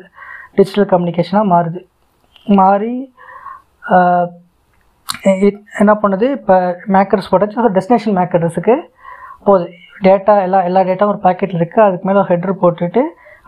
[0.58, 1.80] டிஜிட்டல் கம்யூனிகேஷனாக மாறுது.
[2.60, 2.94] மாறி
[5.82, 6.28] என்ன பண்ணுது?
[6.38, 6.56] இப்போ
[6.96, 7.70] மேக்கர்ஸ் போட்டாச்சு.
[7.78, 8.76] டெஸ்டினேஷன் மேக்கர்ஸுக்கு
[9.48, 9.68] போகுது.
[10.08, 13.02] டேட்டா எல்லா எல்லா டேட்டாவும் ஒரு பேக்கெட்டில் இருக்குது அதுக்கு மேலே ஹெட்ரு போட்டுட்டு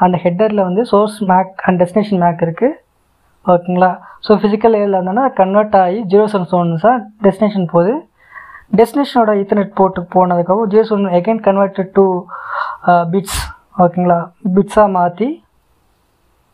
[0.05, 2.77] அந்த ஹெட்டரில் வந்து source MAC and destination MAC இருக்குது
[3.53, 3.91] ஓகேங்களா?
[4.23, 7.93] ஸோ ஃபிசிக்கல் ஏரியில் இருந்தோன்னா கன்வெர்ட் ஆகி ஜீரோ செவன் சோன்ஸாக டெஸ்டினேஷன் போகுது.
[8.79, 12.05] டெஸ்டினேஷனோட ஈத்தர்நெட் போட்டு போனதுக்கப்புறம் zero seven again converted to
[13.13, 13.41] bits
[13.83, 14.19] ஓகேங்களா
[14.55, 15.27] பிட்ஸாக மாற்றி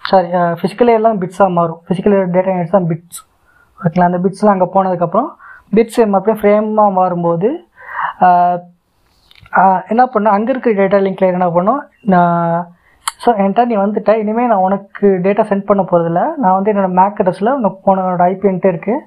[0.04, 1.80] சாரி ஃபிசிக்கல் எல்லாம் பிட்ஸாக மாறும்.
[1.86, 3.22] ஃபிசிக்கல் டேட்டா யூனிட்ஸ் தான் பிட்ஸ்
[3.80, 5.30] ஓகேங்களா அந்த பிட்ஸ்லாம் அங்கே போனதுக்கப்புறம்
[5.78, 7.50] பிட்ஸ் மறுபடியும் ஃப்ரேமாக மாறும்போது
[8.28, 8.56] uh,
[9.62, 10.36] uh, என்ன பண்ணோம்?
[10.38, 11.82] அங்கே இருக்கிற டேட்டா லிங்க்ல என்ன பண்ணோம்?
[12.14, 12.58] நான்
[13.24, 14.12] ஸோ என்கிட்ட நீ வந்துட்ட.
[14.24, 18.72] இனிமேல் நான் உனக்கு டேட்டா சென்ட் பண்ண போகிறதில்ல நான் வந்து என்னோடய மேக் அட்ரஸில் உனக்கு உன்னோட ஐபிஎன்ட்டு
[18.74, 19.06] இருக்குது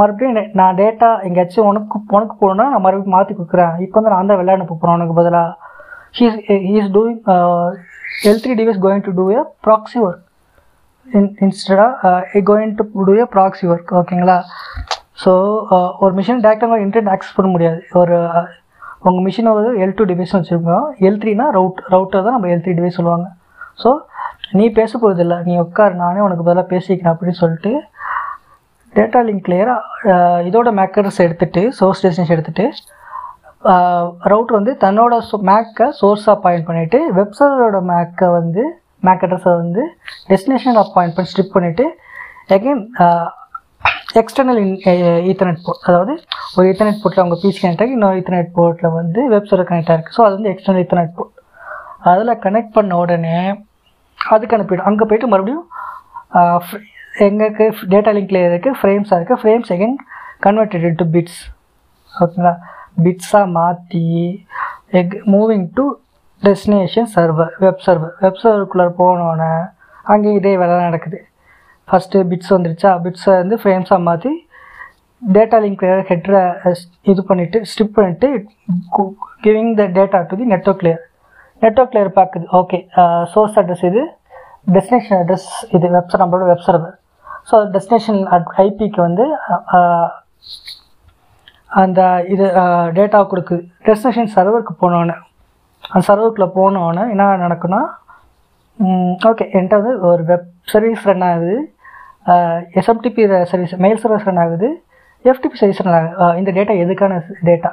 [0.00, 3.74] மறுபடியும் நான் டேட்டா எங்கேயாச்சும் உனக்கு உனக்கு போகணுன்னா நான் மறுபடியும் மாற்றி கொடுக்குறேன்.
[3.86, 5.50] இப்போ வந்து நான் தான் விளையாட போகிறேன் உனக்கு பதிலாக
[6.18, 7.18] he's he's doing
[8.30, 10.22] L three devices going to do a proxy work
[11.18, 12.14] in இன்ஸ்டடாக
[12.50, 14.38] going to do a proxy work ஓகேங்களா
[15.22, 15.32] ஸோ
[16.04, 17.80] ஒரு மிஷின் டேரெக்டாக இன்டர்நெட் ஆக்சஸ் பண்ண முடியாது.
[18.00, 18.16] ஒரு
[19.08, 20.84] உங்கள் மிஷினை வந்து எல் டூ டிவைஸ் வச்சுருக்கோம்.
[21.06, 23.26] எல் த்ரீனா ரவுட் ரவுட்டர் தான் நம்ம எல் த்ரீ டிவைஸ் சொல்லுவாங்க.
[23.78, 23.90] ஸோ
[24.52, 27.72] நீ பேச போகிறதில்ல நீ உட்கார் நானே உனக்கு பதிலாக பேசிக்கிறேன் அப்படின்னு சொல்லிட்டு
[28.94, 30.16] டேட்டா லிங்க் லேயராக
[30.48, 32.66] இதோட மேக்கர்ஸ் எடுத்துகிட்டு சோர்ஸ் டெஸ்டினேஷன் எடுத்துகிட்டு
[34.30, 35.14] ரவுட் வந்து தன்னோட
[35.50, 38.62] மேக்கை சோர்ஸாக பாயிண்ட் பண்ணிவிட்டு வெப்சர்வரோட மேக்கை வந்து
[39.02, 39.82] மேக் அட்ரஸை வந்து
[40.28, 41.86] டெஸ்டினேஷன் பாயிண்ட் பண்ணி ஸ்ட்ரிப் பண்ணிவிட்டு
[42.50, 42.82] again
[44.20, 44.74] external in
[45.30, 46.14] ethernet port அதாவது
[46.56, 50.16] ஒரு ஈத்தர்நெட் போர்ட்டில் அவங்க பிசி கனெக்ட் ஆகி இன்னொரு ஈத்தர்நெட் போர்ட்டில் வந்து வெப் சர்வர் கனெக்ட் ஆகிருக்கு
[50.16, 51.31] ஸோ அது வந்து எக்ஸ்டர்னல் ஈத்தர்நெட் போர்ட்
[52.10, 53.36] அதில் கனெக்ட் பண்ண உடனே
[54.18, 55.64] அதுக்கு அனுப்பிடும் அங்கே போயிட்டு மறுபடியும்
[57.26, 59.96] எங்களுக்கு டேட்டா லிங்க்ல இருக்குது ஃப்ரேம்ஸாக இருக்குது frames again
[60.46, 61.40] converted to bits
[62.14, 62.52] ஓகேங்களா?
[63.04, 64.04] பிட்ஸாக மாற்றி
[65.00, 65.84] egg moving to
[66.42, 69.52] destination server web server web சர்வருக்குள்ளே போனோன்னே
[70.12, 71.18] அங்கே இதே வேலை தான் நடக்குது.
[71.88, 72.90] ஃபஸ்ட்டு பிட்ஸ் வந்துருச்சா?
[73.04, 74.32] பிட்ஸை வந்து ஃப்ரேம்ஸாக மாற்றி
[75.22, 76.40] டேட்டா லிங்க் ஹெட்ரை
[77.10, 78.28] இது பண்ணிவிட்டு ஸ்டிப் பண்ணிவிட்டு
[79.44, 81.02] giving the data to the network layer
[81.62, 82.78] network layer பார்க்குது ஓகே
[83.32, 84.02] சோர்ஸ் அட்ரஸ் இது.
[84.74, 85.86] டெஸ்டினேஷன் அட்ரஸ் uh, இது.
[85.94, 86.96] வெப் நம்மளோட வெப் சர்வர்
[87.50, 88.20] ஸோ டெஸ்டினேஷன்
[88.64, 89.24] ஐபிக்கு வந்து
[89.76, 90.06] uh,
[91.82, 92.00] அந்த
[92.34, 93.62] இது uh, டேட்டா கொடுக்குது.
[93.88, 95.16] டெஸ்டினேஷன் சர்வருக்கு போனோன்னே
[95.92, 97.82] அந்த சர்வருக்குள்ளே போனோன்னே என்ன நடக்குன்னா
[99.28, 101.56] ஓகே என்கிட்ட வந்து ஒரு வெப் சர்வீஸ் ரன் ஆகுது.
[102.80, 104.68] SMTP service mail service run ஆகுது.
[105.24, 106.28] எஃப்டிபி சர்வீஸ் ரன் ஆகுது.
[106.40, 107.72] இந்த டேட்டா எதுக்கான டேட்டா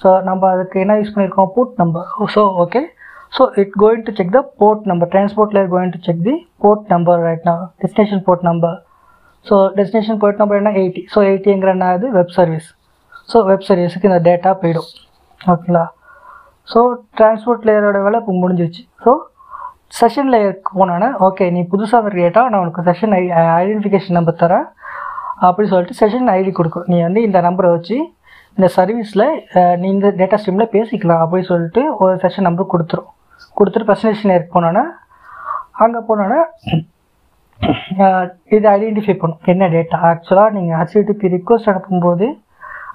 [0.00, 2.80] ஸோ நம்ம அதுக்கு என்ன யூஸ் பண்ணியிருக்கோம் port number so okay
[3.34, 6.84] so it going to check the port number transport layer going to check the port
[6.94, 7.58] number right now.
[7.82, 8.76] Destination port number
[9.46, 12.68] so destination port number என்ன eighty so எயிட்டிங்கிற என்ன ஆகுது web service
[13.30, 14.88] so web சர்வீஸுக்கு இந்த data போயிடும்.
[15.40, 15.84] ஓகேங்களா
[16.68, 16.80] so
[17.18, 18.82] transport லேயரோட வேலை இப்போ முடிஞ்சிருச்சு.
[19.04, 19.12] ஸோ
[19.98, 23.22] செஷன் லேயருக்கு போனோன்னே ஓகே நீ புதுசாக வந்து டேட்டா நான் உனக்கு செஷன் ஐ
[23.60, 24.66] ஐடென்டிஃபிகேஷன் நம்பர் தரேன்.
[25.48, 26.86] அப்படி சொல்லிட்டு செஷன் ஐடி கொடுக்கும்.
[26.92, 27.98] நீ வந்து இந்த நம்பரை வச்சு
[28.58, 29.26] இந்த சர்வீஸில்
[29.58, 33.10] uh, நீ இந்த டேட்டா ஸ்ட்ரீமில் பேசிக்கலாம் அப்படின்னு சொல்லிட்டு ஒரு செஷன் நம்பர் கொடுத்துரும்.
[33.56, 34.84] கொடுத்துட்டு ப்ரெசன்டேஷன் லேயருக்கு போனோன்னா
[35.84, 36.40] அங்கே போனோன்னா
[37.90, 38.06] இது
[38.56, 39.40] இதை ஐடென்டிஃபை பண்ணும்.
[39.44, 42.26] என்ன டேட்டா ஆக்சுவலாக நீங்கள் ஹச்டிடிபி ரிக்வஸ்ட் அனுப்பும்போது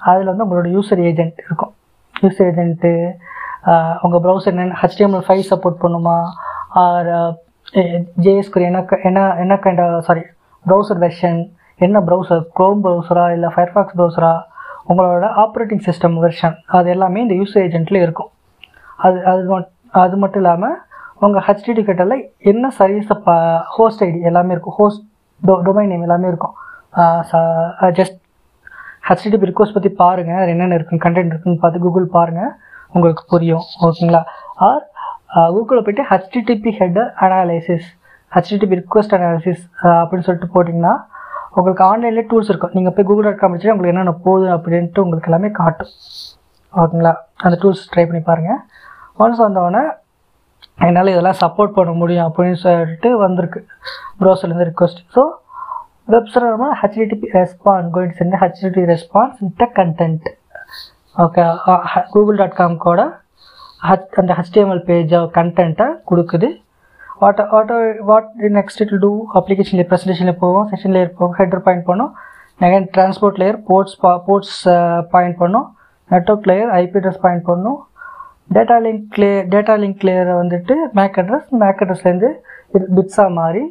[0.00, 1.72] அதில் வந்து உங்களோட யூசர் ஏஜென்ட் இருக்கும்.
[2.14, 2.92] யூசர் ஏஜென்ட்டு
[4.02, 6.16] உங்கள் ப்ரௌசர் என்ன ஹச்டிஎம்எல் ஃபைவ் சப்போர்ட் பண்ணுமா?
[6.82, 7.10] ஆர்
[8.22, 10.22] ஜேஎஸ்குரி என்ன க- என்ன என்ன கைண்ட் சாரி
[10.64, 11.40] ப்ரௌசர் வெர்ஷன்
[11.80, 14.32] என்ன ப்ரௌசர் க்ரோம் ப்ரௌசரா இல்லை ஃபயர்ஃபாக்ஸ் ப்ரௌசரா
[14.88, 18.30] உங்களோட ஆப்ரேட்டிங் சிஸ்டம் வெர்ஷன் அது எல்லாமே இந்த யூசர் ஏஜென்ட்டில் இருக்கும்.
[18.98, 19.42] அது அது
[20.02, 20.76] அது மட்டும் இல்லாமல்
[21.26, 22.16] உங்கள் ஹச்டிடி கட்டில்
[22.50, 23.34] என்ன சர்வீஸை பா
[23.76, 24.76] ஹோஸ்ட் ஐடி எல்லாமே இருக்கும்.
[24.80, 25.02] ஹோஸ்ட்
[25.42, 26.54] டொ டொமைன் நேம் எல்லாமே இருக்கும்.
[27.98, 28.18] ஜஸ்ட்
[29.08, 32.52] ஹச்டிடிபி ரிக்வஸ்ட் பற்றி பாருங்கள் அது என்னென்ன இருக்குன்னு கண்டென்ட் இருக்குன்னு பார்த்து கூகுள் பாருங்கள்
[32.96, 33.64] உங்களுக்கு புரியும்.
[33.86, 34.22] ஓகேங்களா?
[34.68, 34.84] ஆர்
[35.56, 37.88] கூகுளில் போய்ட்டு HTTP head analysis
[38.36, 39.62] HTTP request analysis
[40.00, 40.94] அப்படின்னு சொல்லிட்டு போட்டிங்கன்னா
[41.56, 42.74] உங்களுக்கு ஆன்லைனில் டூல்ஸ் இருக்கும்.
[42.78, 45.94] நீங்கள் போய் கூகுள் டாட் காம் உங்களுக்கு என்னென்ன போகுது அப்படின்ட்டு உங்களுக்கு எல்லாமே காட்டும்.
[46.82, 47.14] ஓகேங்களா?
[47.44, 48.60] அந்த டூல்ஸ் ட்ரை பண்ணி பாருங்கள்
[49.22, 49.82] ஒன்ஸ் வந்தவொடனே
[50.86, 53.60] என்னால் இதெல்லாம் சப்போர்ட் பண்ண முடியும் அப்படின்னு சொல்லிட்டு வந்திருக்கு.
[54.20, 55.22] ப்ரௌசர்லேருந்து request so
[56.14, 60.28] website HTTP response going sent HTTP response in the content
[61.16, 61.42] okay
[62.14, 63.00] Google dot com கூட
[63.88, 66.48] ஹச் அந்த ஹெச்டிஎம்எல் பேஜ் கண்டென்ட்டை கொடுக்குது.
[67.22, 67.72] What what
[68.10, 68.28] what
[68.58, 72.12] next it do application layer ப்ரெசன்டேஷனில் போவோம் செஷன் லேயர் போவோம் ஹெட்ரு பாயிண்ட் பண்ணும்
[72.64, 73.96] நெகன் transport layer ports
[74.28, 74.56] ports
[75.14, 75.66] point பண்ணோம்
[76.10, 77.78] network layer IP address point பண்ணும்
[78.50, 82.30] டேட்டா லிங்க் லே டேட்டா லிங்க் லேயரை வந்துட்டு மேக் அட்ரஸ் மேக் அட்ரஸ்லேருந்து
[82.96, 83.62] பிட்ஸாக மாறி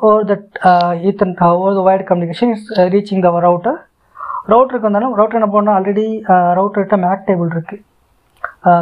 [0.00, 0.48] over that
[1.02, 3.78] ethernet over the wide communication is reaching the router
[4.48, 6.06] ரவுட்டருக்கு வந்தாலும் ரவுட்டர் என்ன பண்ணால் ஆல்ரெடி
[6.58, 7.82] ரவுட்டர்கிட்ட மேக் டேபிள் இருக்குது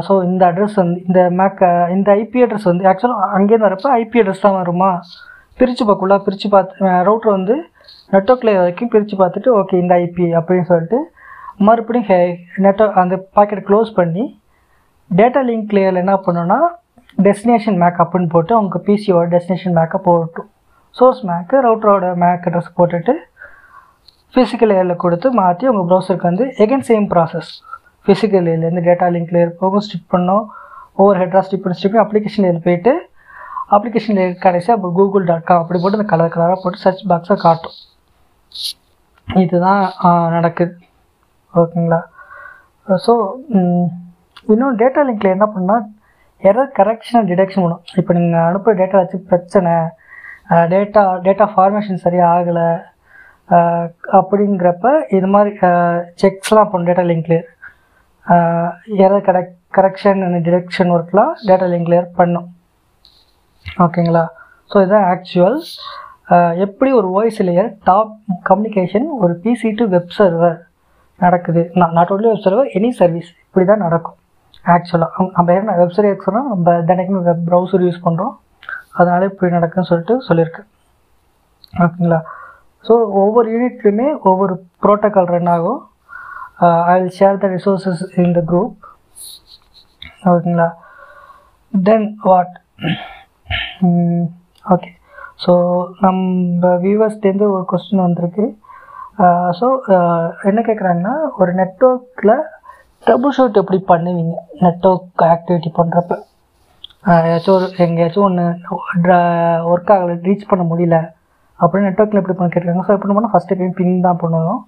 [0.06, 4.40] ஸோ இந்த அட்ரஸ் வந்து இந்த மேக் இந்த ஐபி அட்ரஸ் வந்து ஆக்சுவலாக அங்கேருந்து வரப்போ ஐபி அட்ரஸ்
[4.40, 4.90] தான் வருமா?
[5.58, 7.54] பிரித்து பார்க்கல பிரித்து பார்த்து ரவுட்டர் வந்து
[8.12, 10.98] நெட்ஒர்க் லேயர் வரைக்கும் பிரித்து பார்த்துட்டு ஓகே இந்த ஐபி அப்படின்னு சொல்லிட்டு
[11.60, 12.20] மறுபடியும் ஹே
[12.58, 14.24] நெட்ஒர்க் அந்த பாக்கெட் க்ளோஸ் பண்ணி
[15.18, 16.58] டேட்டா லிங்க் லேயரில் என்ன பண்ணுன்னா
[17.26, 20.48] டெஸ்டினேஷன் மேக் அப்புன்னு போட்டு உங்கள் பிசியோட டெஸ்டினேஷன் மேக்கை போட்டும்
[20.96, 23.12] சோர்ஸ் மேக்கு ரவுட்டரோட மேக் அட்ரஸ் போட்டுட்டு
[24.34, 27.50] ஃபிசிக்கல் லேயரில் கொடுத்து மாற்றி உங்கள் ப்ரௌசருக்கு வந்து எகைன் சேம் ப்ராசஸ்
[28.06, 30.44] ஃபிசிக்கல் லேயர்லேருந்து டேட்டா லிங்க் லேயர் போகும் ஸ்டிப் பண்ணோம்
[31.02, 32.92] ஓவர் ஹெட்ராக ஸ்டிப் பண்ணி ஸ்டிப் பண்ணி அப்ளிகேஷன் லேயர் போயிட்டு
[33.76, 37.36] அப்ளிகேஷன் லேயர் கடைசியாக அப்புறம் கூகுள் டாட் காம் அப்படி போட்டு அந்த கலர் கலராக போட்டு சர்ச் பாக்ஸை
[37.44, 37.76] காட்டும்.
[39.28, 39.82] இதுதான்
[40.36, 40.74] நடக்குது.
[41.54, 42.00] ஓகேங்களா?
[43.06, 43.12] ஸோ
[44.48, 45.84] இன்னும் டேட்டா லிங்க்கில் என்ன பண்ணால்
[46.42, 49.72] எரர் கரெக்ஷனை டிடெக்ஷன் பண்ணும் இப்போ நீங்கள் அனுப்புகிற டேட்டா வச்சு பிரச்சனை
[50.72, 52.68] டேட்டா டேட்டா ஃபார்மேஷன் சரியாக ஆகலை
[54.18, 55.52] அப்படிங்கிறப்ப இது மாதிரி
[56.22, 57.48] செக்ஸ்லாம் பண்ணும் data link layer
[59.04, 62.48] error correct correction and detection ஒர்க்லாம் டேட்டா லிங்க்லேயர் பண்ணும்.
[63.84, 64.24] ஓகேங்களா?
[64.70, 65.58] ஸோ இதுதான் ஆக்சுவல்
[66.64, 68.12] எப்படி ஒரு வாய்ஸ் லேயர் டாப்
[68.48, 70.58] கம்யூனிகேஷன் ஒரு பிசி டு வெப் சர்வர்
[71.20, 71.62] நடக்குது?
[71.96, 74.18] Not only web server any service இப்படி தான் நடக்கும்.
[74.64, 78.34] ஆக்சுவலாக நம்ம என்ன வெப்சைட் சர்வீஸ் சொன்னால் நம்ம தினைக்கும் வெப் ப்ரௌசர் யூஸ் பண்ணுறோம்
[78.98, 80.62] அதனால இப்படி நடக்குன்னு சொல்லிட்டு சொல்லியிருக்கு.
[81.82, 82.20] ஓகேங்களா?
[82.86, 85.80] ஸோ ஒவ்வொரு யூனிட்லையுமே ஒவ்வொரு ப்ரோட்டோக்கால் ரன் ஆகும்.
[86.92, 88.78] I will share the resources in the group
[90.32, 90.68] ஓகேங்களா?
[91.72, 92.56] தென் வாட்
[94.64, 94.90] ஓகே
[95.44, 95.52] ஸோ
[96.04, 98.44] நம்ம வியூவர்ஸ்லேருந்து ஒரு கொஸ்டின் வந்திருக்கு.
[99.24, 102.36] Uh, ஸோ uh, என்ன கேட்குறாங்கன்னா ஒரு நெட்ஒர்க்கில்
[103.04, 104.34] ட்ரபுள் ஷூட் எப்படி பண்ணுவீங்க?
[104.62, 106.18] நெட்ஒர்க் ஆக்டிவிட்டி பண்ணுறப்ப
[107.26, 108.44] ஏதாச்சும் ஒரு எங்கேயாச்சும் ஒன்று
[109.70, 110.98] ஒர்க் ஆகலை ரீச் பண்ண முடியல
[111.60, 112.84] அப்படின்னு நெட்ஒர்க்கில் எப்படி பண்ண கேட்டிருக்காங்க?
[112.88, 114.60] ஸோ எப்படி பண்ணால் ஃபஸ்ட்டு டைம் பிங் தான் பண்ணுவோம்.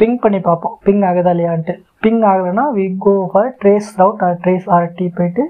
[0.00, 0.74] பிங் பண்ணி பார்ப்போம்.
[0.86, 1.74] பிங் ஆகுதா இல்லையான்ட்டு.
[2.04, 5.44] பிங் ஆகலைன்னா we go for trace route or trace RT போயிட்டு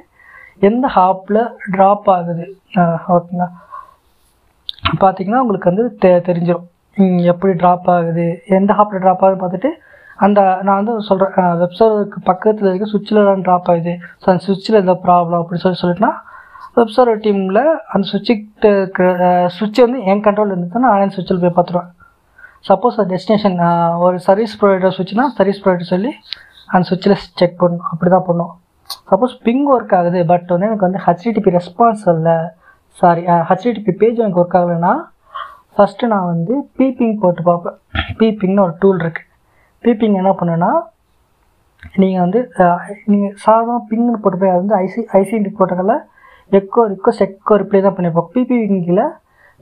[0.68, 1.40] எந்த ஹாப்பில்
[1.74, 2.44] ட்ராப் ஆகுது?
[3.14, 3.48] ஓகேங்களா
[5.02, 6.66] பார்த்தீங்கன்னா உங்களுக்கு வந்து தெ தெரிஞ்சிடும்
[7.32, 8.26] எப்படி ட்ராப் ஆகுது?
[8.58, 9.70] எந்த ஹாப்பில் ட்ராப் ஆகுதுன்னு பார்த்துட்டு
[10.18, 14.94] அந்த நான் வந்து சொல்கிறேன் வெப்சர்வருக்கு பக்கத்தில் இருக்க சுவிட்சில் தான் ட்ராப் ஆகுது ஸோ அந்த சுவிட்சில் எந்த
[15.04, 16.12] ப்ராப்ளம் அப்படின்னு சொல்லி சொல்லிட்டுனா
[16.78, 21.88] வெப்சர்வர் டீமில் அந்த சுவிட்சுக்கிட்ட இருக்கிற சுவிட்சை வந்து என் கண்ட்ரோல் இருந்துச்சுன்னா ஆன்லைன் சுவிட்சில் போய் பார்த்துருவேன்.
[22.64, 23.56] சப்போஸ் அது டெஸ்டினேஷன்
[24.06, 26.10] ஒரு சர்வீஸ் ப்ரொவைடர் சுவிட்ச்னா சர்வீஸ் ப்ரொவைடர் சொல்லி
[26.72, 28.52] அந்த சுவிட்சில் செக் பண்ணணும் அப்படி தான் பண்ணும்.
[29.10, 32.36] சப்போஸ் பிங் ஒர்க் ஆகுது பட் வந்து எனக்கு வந்து ஹச்டிடிபி ரெஸ்பான்ஸ் இல்லை
[32.96, 34.92] சாரி ஹச்டிடிபி பேஜ் எனக்கு ஒர்க் ஆகலைன்னா
[35.76, 37.78] ஃபஸ்ட்டு நான் வந்து பீப்பிங் போட்டு பார்ப்பேன்.
[38.20, 39.26] பீப்பிங்னு ஒரு டூல் இருக்குது
[39.84, 40.70] பீப்பிங் என்ன பண்ணுன்னா
[41.94, 42.40] நீங்கள் வந்து
[43.06, 45.94] நீங்கள் சாதாரண பிங்னு போட்டு போய் அது வந்து ஐசி ஐசிடி போட்டதில்
[46.52, 49.02] எக்கோ ரிக்வஸ்ட் எக்கோ ரிப்ளை தான் பண்ணியிருப்போம் பிபிங்கில்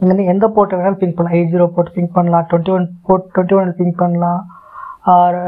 [0.00, 3.26] நீங்கள் வந்து எந்த போர்ட்டை வேணாலும் பிங்க் பண்ணலாம் எயிட் ஜீரோ போட்டு பிங்க் பண்ணலாம் twenty one boat
[3.33, 4.40] twenty one ping பண்ணலாம்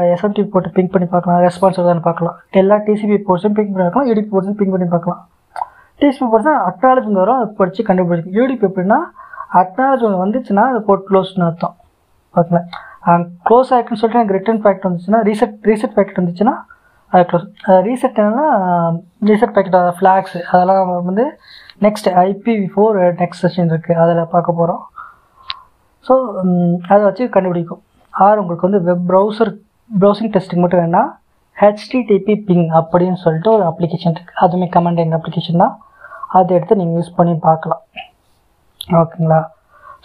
[0.07, 4.29] எஸ்எம்டி போட்டு பிங்க் பண்ணி பார்க்கலாம் ரெஸ்பான்ஸ் தான் பார்க்கலாம் எல்லா டிசிபி போர்ட்ஸும் பிங்க் பண்ணி பார்க்கலாம் யூடிபி
[4.29, 5.21] போர்ட்ஸும் பிங்க் பண்ணி பார்க்கலாம்
[5.99, 8.99] டிசிபி போர்ட்ஸ் அக்னாலஜ்மெண்ட் வரும் அதை படித்து கண்டுபிடிக்கும் யூடிபி எப்படின்னா
[9.61, 11.75] அக்னாலஜ்மெண்ட் வந்துச்சுன்னா அது போர்ட் க்ளோஸ்னு அர்த்தம்
[12.35, 12.63] ஓகேங்களா
[13.47, 16.55] க்ளோஸ் ஆகிருக்குன்னு சொல்லிட்டு எனக்கு ரிட்டர்ன் பேக்கெட் வந்துச்சுன்னா ரீசெட் ரீசெட் பேக்கெட் வந்துச்சுன்னா
[17.13, 17.47] அது க்ளோஸ்
[17.87, 18.47] ரீசெட் என்னென்னா
[19.29, 21.25] ரீசெட் பேக்கெட் ஃப்ளாக்ஸ் அதெல்லாம் வந்து
[21.85, 24.83] next IP four next session இருக்குது அதில் பார்க்க போகிறோம்
[26.07, 26.13] ஸோ
[26.91, 27.81] அதை வச்சு கண்டுபிடிக்கும்.
[28.13, 29.51] ஆர் உங்களுக்கு வந்து வெப் ப்ரௌசர்
[29.89, 31.03] ப்ரௌசிங் டெஸ்டிங் மட்டும் வேணா
[31.57, 35.75] ஹெச்டிடிபி பிங் அப்படின்னு சொல்லிட்டு ஒரு அப்ளிகேஷன் இருக்குது அதுவுமே கமெண்ட் என் அப்ளிகேஷன் தான்.
[36.37, 37.83] அதை எடுத்து நீங்கள் யூஸ் பண்ணி பார்க்கலாம்.
[39.01, 39.39] ஓகேங்களா?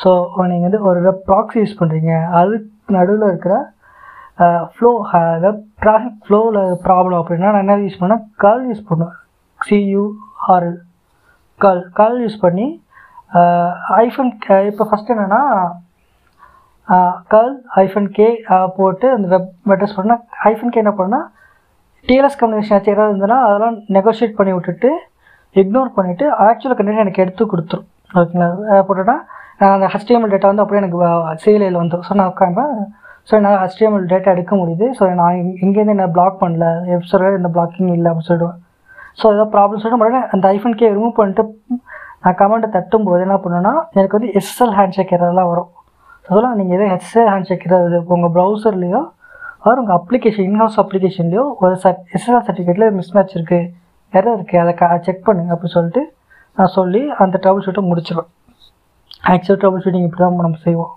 [0.03, 0.11] ஸோ
[0.51, 3.55] நீங்கள் வந்து ஒரு வெப் ப்ராக்ஸி யூஸ் பண்ணுறீங்க அதுக்கு நடுவில் இருக்கிற
[4.75, 4.91] ஃப்ளோ
[5.45, 8.25] வெப் ட்ராஃபிக் ஃப்ளோவில் ப்ராப்ளம் அப்படின்னா நான் என்ன யூஸ் பண்ணேன்?
[8.45, 9.17] கால் யூஸ் பண்ணுவேன்.
[9.61, 10.79] சியூஆர்எல்
[11.65, 12.67] கால் கால் யூஸ் பண்ணி
[14.05, 14.33] ஐஃபன்
[14.71, 15.41] இப்போ ஃபஸ்ட் என்னென்னா
[17.35, 18.27] கால் ஐஃபன் கே
[18.79, 21.27] போட்டு அந்த வெப் அட்ரஸ் பண்ணால் ஐஃபன் கே என்ன பண்ணால்
[22.09, 24.91] டிஎல்எஸ் கம்யூனிகேஷன் ஆச்சு ஏதாவது இருந்ததுன்னா அதெல்லாம் நெகோஷியேட் பண்ணி விட்டுட்டு
[25.63, 27.89] இக்னோர் பண்ணிவிட்டு ஆக்சுவல் கண்டென்ட் எனக்கு எடுத்து கொடுத்துரும்.
[28.11, 28.49] ஓகேங்களா
[28.81, 29.17] போட்டுட்டா?
[29.59, 30.99] நான் அந்த ஹெச்டிஎம்எல் டேட்டா வந்து அப்படியே எனக்கு
[31.43, 32.73] சிஎல்ஐயில் வந்துடும் ஸோ நான் உட்காம்பேன்
[33.29, 34.87] ஸோ என்னால் HTML டேட்டா எடுக்க முடியுது.
[34.99, 36.65] ஸோ நான் இங்க- இங்கேருந்து என்ன பிளாக் பண்ணல.
[36.89, 38.59] வெப் சர்வர் இந்த பிளாக்கிங் இல்லை அப்படின்னு சொல்லிடுவேன்
[39.19, 41.43] ஸோ ஏதாவது ப்ராப்ளம் சொல்லிட்டு மறுபடியும் அந்த ஐஃபன் கே ரிமூவ் பண்ணிட்டு
[42.23, 45.71] நான் கமெண்ட்டை தட்டும்போது என்ன பண்ணுன்னா எனக்கு வந்து எஸ்எல் ஹேண்ட் ஷேக் எல்லாம் வரும்.
[46.29, 47.67] அதெல்லாம் நீங்கள் எதோ எஸ்எல் ஹேண்ட் ஷேக்
[48.15, 49.01] உங்கள் ப்ரௌசர்லேயோ
[49.63, 53.63] அவர் உங்கள் அப்ளிகேஷன் இன்ஹவுஸ் அப்ளிகேஷன்லையோ ஒரு சர்ட் எஸ்எல் சர்டிஃபிகேட்டில் மிஸ் மேட்ச் இருக்குது
[54.13, 56.03] எரர் இருக்குது அதை க செக் பண்ணுங்க அப்படின்னு சொல்லிட்டு
[56.77, 58.31] சொல்லி அந்த ட்ரபுள் ஷூட்டை முடிச்சிடும்
[59.33, 60.93] ஆக்சுவல் ட்ரபுள் ஷூட்டிங் இப்படி தான் நம்ம செய்வோம்.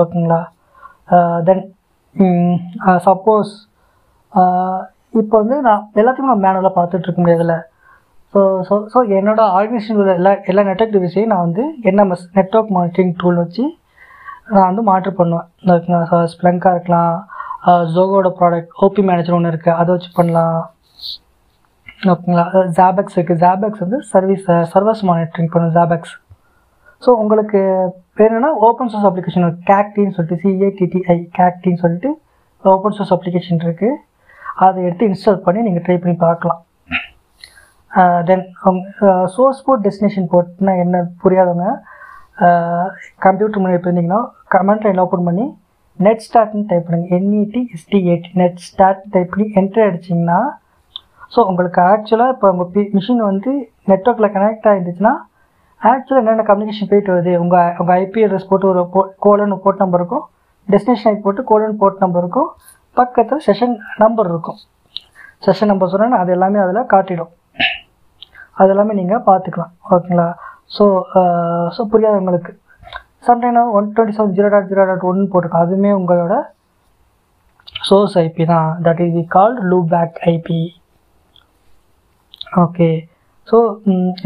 [0.00, 0.40] ஓகேங்களா?
[1.48, 1.64] தென்
[3.06, 3.52] சப்போஸ்
[5.20, 7.54] இப்போ வந்து நான் எல்லாத்தையும் நான் மேனுவலாக பார்த்துட்ருக்க முடியாதுல்ல.
[8.32, 13.14] ஸோ ஸோ ஸோ என்னோட ஆர்கனைசேஷன் உள்ள எல்லா எல்லா நெட்ஒர்க் டிவைஸையும் நான் வந்து என்எம்எஸ் நெட்ஒர்க் மானிட்டரிங்
[13.20, 13.64] டூல் வச்சு
[14.54, 15.46] நான் வந்து மாற்று பண்ணுவேன்.
[15.74, 16.00] ஓகேங்களா?
[16.10, 17.14] ஸோ ஸ்ப்ளங்காக இருக்கலாம்
[17.94, 20.58] ஜோகோட ப்ராடக்ட் ஓபி மேனேஜர் ஒன்று இருக்குது அதை வச்சு பண்ணலாம்.
[22.00, 22.44] ஓகேங்களா
[22.78, 26.14] ஜாபெக்ஸ் இருக்குது ஜாபெக்ஸ் வந்து சர்வீஸ் சர்வஸ் மானிட்டரிங் பண்ணும் ஜாபெக்ஸ்
[27.02, 27.60] ஸோ உங்களுக்கு
[28.20, 32.10] வேணும்னா ஓப்பன் சோர்ஸ் அப்ளிகேஷன் கேக்டின்னு சொல்லிட்டு சிஏடிடிஐ கேக்டின்னு சொல்லிட்டு
[32.64, 33.98] ஓப்பன் சோர்ஸ் அப்ளிகேஷன் இருக்குது
[34.58, 36.60] அதை எடுத்து இன்ஸ்டால் பண்ணி நீங்கள் ட்ரை பண்ணி பார்க்கலாம்.
[38.28, 38.44] தென்
[39.34, 41.66] சோர்ஸ் போர்ட் டெஸ்டினேஷன் போர்ட்னா என்ன புரியாதவங்க
[43.26, 44.20] கம்ப்யூட்டர் முன்னாடி இருந்தீங்கன்னா
[44.54, 45.46] கமெண்ட் லைன் ஓப்பன் பண்ணி
[45.98, 50.40] நெட் ஸ்டார்ட்னு டைப் பண்ணுங்கள் N E T S T A T net start type பண்ணி என்ட்ரி அடிச்சிங்கன்னா
[51.34, 53.52] ஸோ உங்களுக்கு ஆக்சுவலாக இப்போ உங்கள் பி மிஷின் வந்து
[53.90, 55.14] நெட்ஒர்க்கில் கனெக்ட் ஆகிருந்துச்சுன்னா
[55.80, 57.32] ஆக்சுவலாக என்னென்ன கம்யூனிகேஷன் போயிட்டு வருது?
[57.42, 60.24] உங்கள் உங்கள் ஐபி அட்ரஸ் போட்டு ஒரு போ கோலன் போர்ட் நம்பர் இருக்கும்.
[60.68, 62.48] டெஸ்டினேஷன் ஐபி போட்டு கோலன் போர்ட் நம்பர் இருக்கும்.
[62.96, 64.58] பக்கத்தில் செஷன் நம்பர் இருக்கும்.
[65.46, 67.32] செஷன் நம்பர் சொன்னால் அது எல்லாமே அதில் காட்டிடும்.
[68.60, 69.72] அது எல்லாமே நீங்கள் பார்த்துக்கலாம்.
[69.94, 70.28] ஓகேங்களா?
[70.76, 70.84] So
[71.74, 72.52] so புரியாதவங்களுக்கு
[73.26, 76.34] sometime one twenty seven zero dot zero dot one போட்டிருக்கோம் அதுவுமே உங்களோட
[77.88, 78.68] சோர்ஸ் ஐபி தான்.
[78.86, 79.62] That is called
[79.94, 80.58] loopback IP
[82.46, 82.88] okay
[83.48, 83.56] so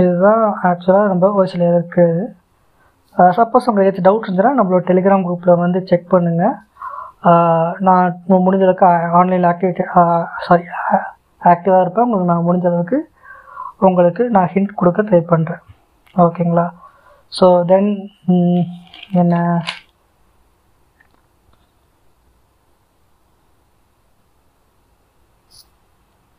[0.03, 2.29] இதுதான் ஆக்சுவலாக நம்ம ஓசியில் இருக்குது
[3.39, 6.57] சப்போஸ் உங்களுக்கு ஏதாச்சும் டவுட் இருந்ததுன்னா நம்மளோட டெலிகிராம் குரூப்பில் வந்து செக் பண்ணுங்கள்
[7.87, 8.87] நான் முடிஞ்சளவுக்கு முடிஞ்ச அளவுக்கு
[9.19, 9.85] ஆன்லைனில் ஆக்டிவிட்டி
[10.47, 10.65] சாரி
[11.43, 12.07] ஆக்டிவாக இருப்பேன்.
[12.07, 12.99] உங்களுக்கு நான் முடிஞ்ச அளவுக்கு
[13.89, 15.63] உங்களுக்கு நான் ஹிண்ட் கொடுக்க ட்ரை பண்ணுறேன்
[16.17, 16.67] ஓகேங்களா
[17.33, 17.91] ஸோ தென்
[19.21, 19.35] என்ன?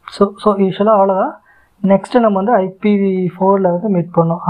[0.08, 1.34] ஸோ ஸோ யூஸ்வலாக அவ்வளோதான்
[1.84, 4.44] நெக்ஸ்ட்டு நம்ம வந்து ஐபிவி ஃபோரில் வந்து மீட் பண்ணோம்.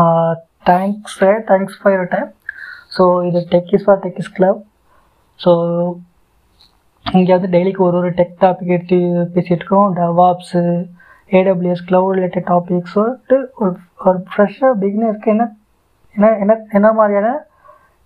[0.69, 1.17] Thanks
[1.49, 2.29] thanks for your time
[2.95, 4.59] so இது techies for techies club
[5.39, 5.51] so
[7.05, 8.97] இங்கே வந்து டெய்லிக்கு ஒரு ஒரு டெக் டாபிக் எடுத்து
[9.35, 10.61] பேசிகிட்ருக்கோம் DevOps
[11.31, 13.73] AWS cloud related topics வந்துட்டு ஒரு
[14.05, 15.45] ஒரு ஃப்ரெஷ்ஷாக பிகினருக்கு என்ன
[16.15, 17.29] என்ன என்ன என்ன மாதிரியான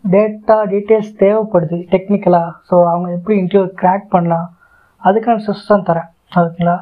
[0.03, 4.47] டேட்டா டீட்டெயில்ஸ் தேவைப்படுது டெக்னிக்கலாக ஸோ அவங்க எப்படி இன்டர்வியூ க்ராக் பண்ணலாம்?
[5.01, 6.09] அதுக்கான சிஸ்டம் தான் தரேன்.
[6.35, 6.75] ஓகேங்களா?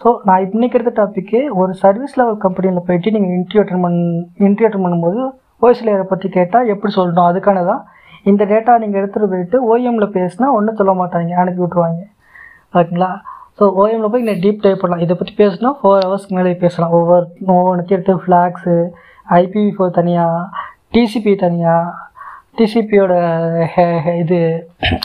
[0.00, 4.00] ஸோ நான் இன்னைக்கு எடுத்த டாப்பிக்கு ஒரு சர்வீஸ் லெவல் கம்பெனியில் போயிட்டு நீங்கள் இன்டர்வியூ அட்டன் பண்ண
[4.46, 5.20] இன்டர்வியூ அட்டன் பண்ணும்போது
[5.64, 7.28] ஓஎஸ் லேயரை பற்றி கேட்டால் எப்படி சொல்லணும்?
[7.30, 7.82] அதுக்கான தான்
[8.30, 12.02] இந்த டேட்டா நீங்கள் எடுத்துகிட்டு போயிட்டு ஓஎம்மில் பேசினா ஒன்றும் சொல்ல மாட்டாங்க அனுப்பி விட்ருவாங்க
[12.76, 13.10] ஓகேங்களா
[13.58, 15.04] ஸோ ஓஎம்மில் போய் நீங்கள் டீப் டைப் பண்ணலாம்.
[15.06, 16.94] இதை பற்றி பேசினா ஃபோர் ஹவர்ஸ்க்கு மேலே பேசலாம்.
[16.98, 18.76] ஒவ்வொரு ஒவ்வொன்றுத்தையும் எடுத்து ஃப்ளாக்ஸு
[19.40, 20.64] ஐபிவி ஃபோர் தனியாக
[20.96, 21.94] டிசிபி தனியாக
[22.58, 23.14] டிசிபியோட
[24.22, 24.38] இது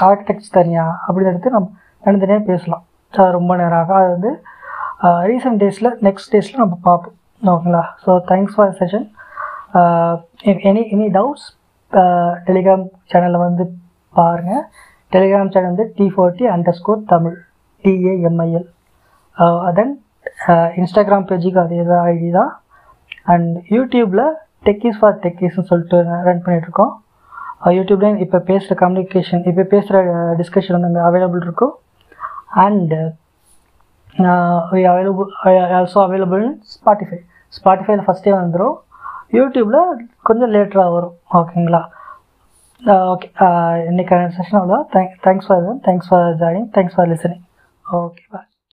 [0.08, 1.70] ஆர்கிடெக்ட்ஸ் தனியாக அப்படின்னு எடுத்து நம்ம
[2.04, 2.84] தனித்தனியாக பேசலாம்.
[3.38, 4.00] ரொம்ப நேரம் ஆகும்.
[4.02, 4.32] அது வந்து
[5.30, 7.16] ரீசெண்ட் டேஸில் நெக்ஸ்ட் டேஸில் நம்ம பார்ப்போம்.
[7.54, 7.84] ஓகேங்களா?
[8.04, 9.08] So thanks for session
[10.70, 11.48] any any doubts
[12.48, 13.64] Telegram சேனலில் வந்து
[14.16, 14.64] பாருங்கள்
[15.14, 16.46] டெலிகிராம் சேனல் வந்து T forty
[16.80, 17.38] underscore Tamil
[17.84, 18.68] T A M I L
[19.78, 19.94] then
[20.82, 22.52] Instagram பேஜுக்கு அதே தான் ஐடி தான்.
[23.34, 24.26] அண்ட் யூடியூப்பில்
[24.68, 26.94] டெக்கீஸ் ஃபார் டெக்கீஸ்னு சொல்லிட்டு ரன் பண்ணிகிட்ருக்கோம்
[27.78, 29.98] யூடியூப்லேயும் இப்போ பேசுகிற கம்யூனிகேஷன் இப்போ பேசுகிற
[30.40, 31.74] டிஸ்கஷன் வந்து அவைலபிள் இருக்கும்.
[32.66, 33.02] And
[34.88, 35.32] available
[35.74, 37.20] also available Spotify
[37.54, 38.78] ஸ்பாட்டிஃபைல ஃபஸ்ட்டே வந்துடும்
[39.34, 39.82] யூடியூப்பில்
[40.22, 41.82] கொஞ்சம் லேட்டராக வரும் ஓகேங்களா
[43.10, 43.28] ஓகே
[43.88, 47.44] இன்னைக்கான செஷன் அவ்வளோ thank thanks for thanks for joining thanks for listening
[47.86, 48.51] okay bye